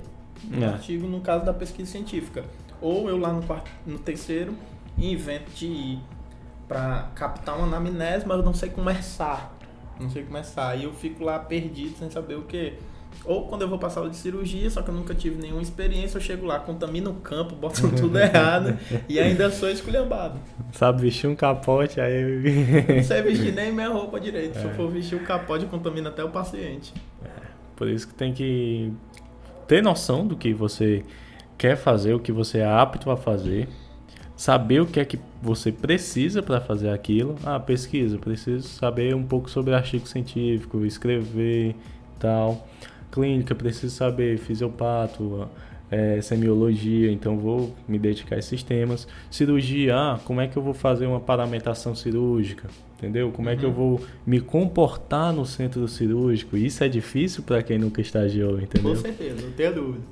um 0.51 0.63
É. 0.63 0.67
artigo 0.67 1.05
no 1.05 1.19
caso 1.21 1.45
da 1.45 1.53
pesquisa 1.53 1.91
científica. 1.91 2.45
Ou 2.81 3.09
eu 3.09 3.17
lá 3.17 3.31
no, 3.31 3.43
quarto, 3.43 3.69
no 3.85 3.99
terceiro 3.99 4.55
invento 4.97 5.51
de 5.51 5.67
ir 5.67 5.99
para 6.67 7.09
captar 7.15 7.57
uma 7.57 7.67
anamnese, 7.67 8.25
mas 8.25 8.37
eu 8.37 8.43
não 8.43 8.53
sei 8.53 8.69
começar. 8.69 9.52
Não 9.99 10.09
sei 10.09 10.23
começar. 10.23 10.75
E 10.77 10.83
eu 10.83 10.93
fico 10.93 11.23
lá 11.23 11.39
perdido 11.39 11.97
sem 11.97 12.09
saber 12.09 12.35
o 12.35 12.43
que. 12.43 12.73
Ou 13.25 13.47
quando 13.47 13.61
eu 13.61 13.69
vou 13.69 13.77
passar 13.77 13.99
aula 13.99 14.09
de 14.09 14.17
cirurgia, 14.17 14.69
só 14.69 14.81
que 14.81 14.89
eu 14.89 14.93
nunca 14.93 15.13
tive 15.13 15.39
nenhuma 15.39 15.61
experiência, 15.61 16.17
eu 16.17 16.21
chego 16.21 16.45
lá, 16.45 16.59
contamino 16.59 17.11
o 17.11 17.15
campo, 17.15 17.55
boto 17.55 17.89
tudo 17.95 18.17
errado 18.17 18.77
e 19.07 19.19
ainda 19.19 19.51
sou 19.51 19.69
esculhambado. 19.69 20.39
Sabe 20.71 21.03
vestir 21.03 21.27
um 21.29 21.35
capote, 21.35 22.01
aí. 22.01 22.85
Não 22.95 23.03
sei 23.03 23.21
vestir 23.21 23.53
nem 23.53 23.71
minha 23.71 23.89
roupa 23.89 24.19
direito. 24.19 24.57
É. 24.57 24.61
Se 24.61 24.67
eu 24.67 24.73
for 24.73 24.89
vestir 24.89 25.15
o 25.15 25.23
capote, 25.23 25.65
contamina 25.67 26.09
até 26.09 26.23
o 26.23 26.29
paciente. 26.29 26.93
É. 27.23 27.29
Por 27.75 27.87
isso 27.87 28.07
que 28.07 28.13
tem 28.13 28.33
que 28.33 28.91
ter 29.67 29.81
noção 29.81 30.25
do 30.25 30.35
que 30.35 30.53
você 30.53 31.03
quer 31.57 31.77
fazer, 31.77 32.13
o 32.13 32.19
que 32.19 32.31
você 32.31 32.59
é 32.59 32.65
apto 32.65 33.09
a 33.09 33.15
fazer, 33.15 33.69
saber 34.35 34.81
o 34.81 34.85
que 34.85 34.99
é 34.99 35.05
que 35.05 35.19
você 35.41 35.71
precisa 35.71 36.41
para 36.41 36.59
fazer 36.59 36.89
aquilo. 36.89 37.35
Ah, 37.43 37.59
pesquisa, 37.59 38.17
preciso 38.17 38.67
saber 38.67 39.15
um 39.15 39.23
pouco 39.23 39.49
sobre 39.49 39.73
artigo 39.73 40.07
científico, 40.07 40.85
escrever, 40.85 41.75
tal 42.19 42.67
clínica, 43.13 43.53
preciso 43.53 43.95
saber 43.95 44.39
fisiopato, 44.39 45.47
é, 45.91 46.19
semiologia, 46.21 47.11
então 47.11 47.37
vou 47.37 47.75
me 47.87 47.99
dedicar 47.99 48.35
a 48.35 48.39
esses 48.39 48.63
temas. 48.63 49.07
Cirurgia, 49.29 49.95
ah, 49.95 50.19
como 50.25 50.41
é 50.41 50.47
que 50.47 50.57
eu 50.57 50.63
vou 50.63 50.73
fazer 50.73 51.05
uma 51.05 51.19
paramentação 51.19 51.93
cirúrgica? 51.93 52.67
Entendeu? 52.97 53.31
Como 53.31 53.47
uhum. 53.47 53.53
é 53.53 53.57
que 53.57 53.63
eu 53.63 53.69
uhum. 53.69 53.75
vou 53.75 54.01
me 54.25 54.39
comportar 54.39 55.31
no 55.31 55.45
centro 55.45 55.87
cirúrgico? 55.87 56.57
Isso 56.57 56.83
é 56.83 56.87
difícil 56.87 57.43
para 57.43 57.61
quem 57.61 57.77
nunca 57.77 58.01
estagiou, 58.01 58.59
entendeu? 58.59 58.95
Com 58.95 59.01
certeza, 59.01 59.41
não 59.45 59.51
tenha 59.51 59.71
dúvida. 59.71 60.03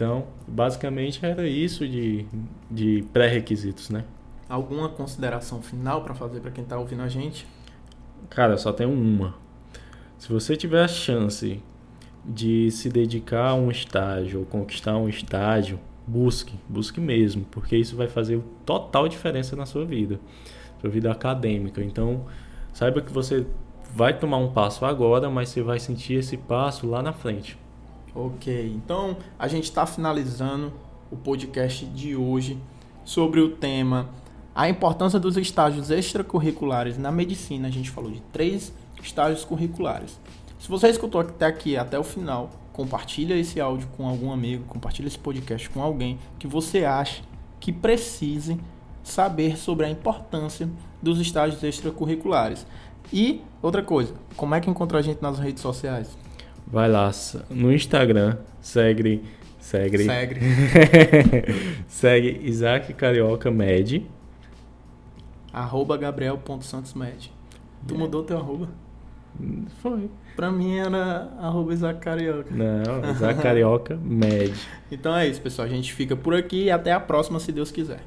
Então, 0.00 0.24
basicamente 0.48 1.26
era 1.26 1.46
isso 1.46 1.86
de, 1.86 2.24
de 2.70 3.04
pré-requisitos, 3.12 3.90
né? 3.90 4.02
Alguma 4.48 4.88
consideração 4.88 5.60
final 5.60 6.02
para 6.02 6.14
fazer 6.14 6.40
para 6.40 6.50
quem 6.50 6.64
está 6.64 6.78
ouvindo 6.78 7.02
a 7.02 7.08
gente? 7.08 7.46
Cara, 8.30 8.56
só 8.56 8.72
tenho 8.72 8.90
uma. 8.90 9.34
Se 10.16 10.32
você 10.32 10.56
tiver 10.56 10.82
a 10.82 10.88
chance 10.88 11.62
de 12.24 12.70
se 12.70 12.88
dedicar 12.88 13.50
a 13.50 13.54
um 13.54 13.70
estágio 13.70 14.40
ou 14.40 14.46
conquistar 14.46 14.96
um 14.96 15.06
estágio, 15.06 15.78
busque, 16.06 16.54
busque 16.66 16.98
mesmo, 16.98 17.44
porque 17.50 17.76
isso 17.76 17.94
vai 17.94 18.08
fazer 18.08 18.42
total 18.64 19.06
diferença 19.06 19.54
na 19.54 19.66
sua 19.66 19.84
vida, 19.84 20.18
sua 20.80 20.88
vida 20.88 21.12
acadêmica. 21.12 21.84
Então, 21.84 22.24
saiba 22.72 23.02
que 23.02 23.12
você 23.12 23.44
vai 23.94 24.18
tomar 24.18 24.38
um 24.38 24.50
passo 24.50 24.86
agora, 24.86 25.28
mas 25.28 25.50
você 25.50 25.60
vai 25.60 25.78
sentir 25.78 26.14
esse 26.14 26.38
passo 26.38 26.86
lá 26.86 27.02
na 27.02 27.12
frente. 27.12 27.59
Ok, 28.14 28.72
então 28.74 29.16
a 29.38 29.46
gente 29.46 29.64
está 29.64 29.86
finalizando 29.86 30.72
o 31.12 31.16
podcast 31.16 31.86
de 31.86 32.16
hoje 32.16 32.58
sobre 33.04 33.40
o 33.40 33.50
tema 33.50 34.08
a 34.52 34.68
importância 34.68 35.18
dos 35.18 35.36
estágios 35.36 35.90
extracurriculares 35.90 36.98
na 36.98 37.12
medicina. 37.12 37.68
A 37.68 37.70
gente 37.70 37.88
falou 37.88 38.10
de 38.10 38.20
três 38.32 38.72
estágios 39.00 39.44
curriculares. 39.44 40.18
Se 40.58 40.68
você 40.68 40.88
escutou 40.88 41.20
até 41.20 41.46
aqui, 41.46 41.76
até 41.76 41.98
o 41.98 42.02
final, 42.02 42.50
compartilha 42.72 43.34
esse 43.34 43.60
áudio 43.60 43.88
com 43.96 44.08
algum 44.08 44.32
amigo, 44.32 44.64
compartilha 44.64 45.06
esse 45.06 45.18
podcast 45.18 45.70
com 45.70 45.80
alguém 45.80 46.18
que 46.38 46.48
você 46.48 46.84
acha 46.84 47.22
que 47.60 47.72
precise 47.72 48.58
saber 49.04 49.56
sobre 49.56 49.86
a 49.86 49.90
importância 49.90 50.68
dos 51.00 51.20
estágios 51.20 51.62
extracurriculares. 51.62 52.66
E 53.12 53.40
outra 53.62 53.82
coisa, 53.82 54.14
como 54.36 54.54
é 54.54 54.60
que 54.60 54.68
encontra 54.68 54.98
a 54.98 55.02
gente 55.02 55.22
nas 55.22 55.38
redes 55.38 55.62
sociais? 55.62 56.18
Vai 56.66 56.88
lá 56.88 57.10
no 57.50 57.72
Instagram, 57.72 58.36
segue 58.60 59.22
segue 59.58 60.04
segue, 60.04 60.40
segue 61.88 62.40
Isaac 62.44 62.94
Carioca 62.94 63.50
Med 63.50 64.06
arroba 65.52 65.96
gabriel.santosmed 65.96 67.30
Tu 67.86 67.94
mudou 67.96 68.22
teu 68.22 68.36
arroba? 68.36 68.68
Foi. 69.82 70.10
Pra 70.36 70.50
mim 70.50 70.76
era 70.76 71.30
arroba 71.38 71.72
Isaac 71.72 72.00
Carioca. 72.00 72.54
Não, 72.54 73.10
Isaac 73.10 73.40
Carioca 73.40 73.96
Med. 73.96 74.54
Então 74.90 75.16
é 75.16 75.26
isso, 75.26 75.40
pessoal. 75.40 75.66
A 75.66 75.70
gente 75.70 75.92
fica 75.92 76.16
por 76.16 76.34
aqui 76.34 76.64
e 76.64 76.70
até 76.70 76.92
a 76.92 77.00
próxima, 77.00 77.38
se 77.40 77.52
Deus 77.52 77.70
quiser. 77.70 78.00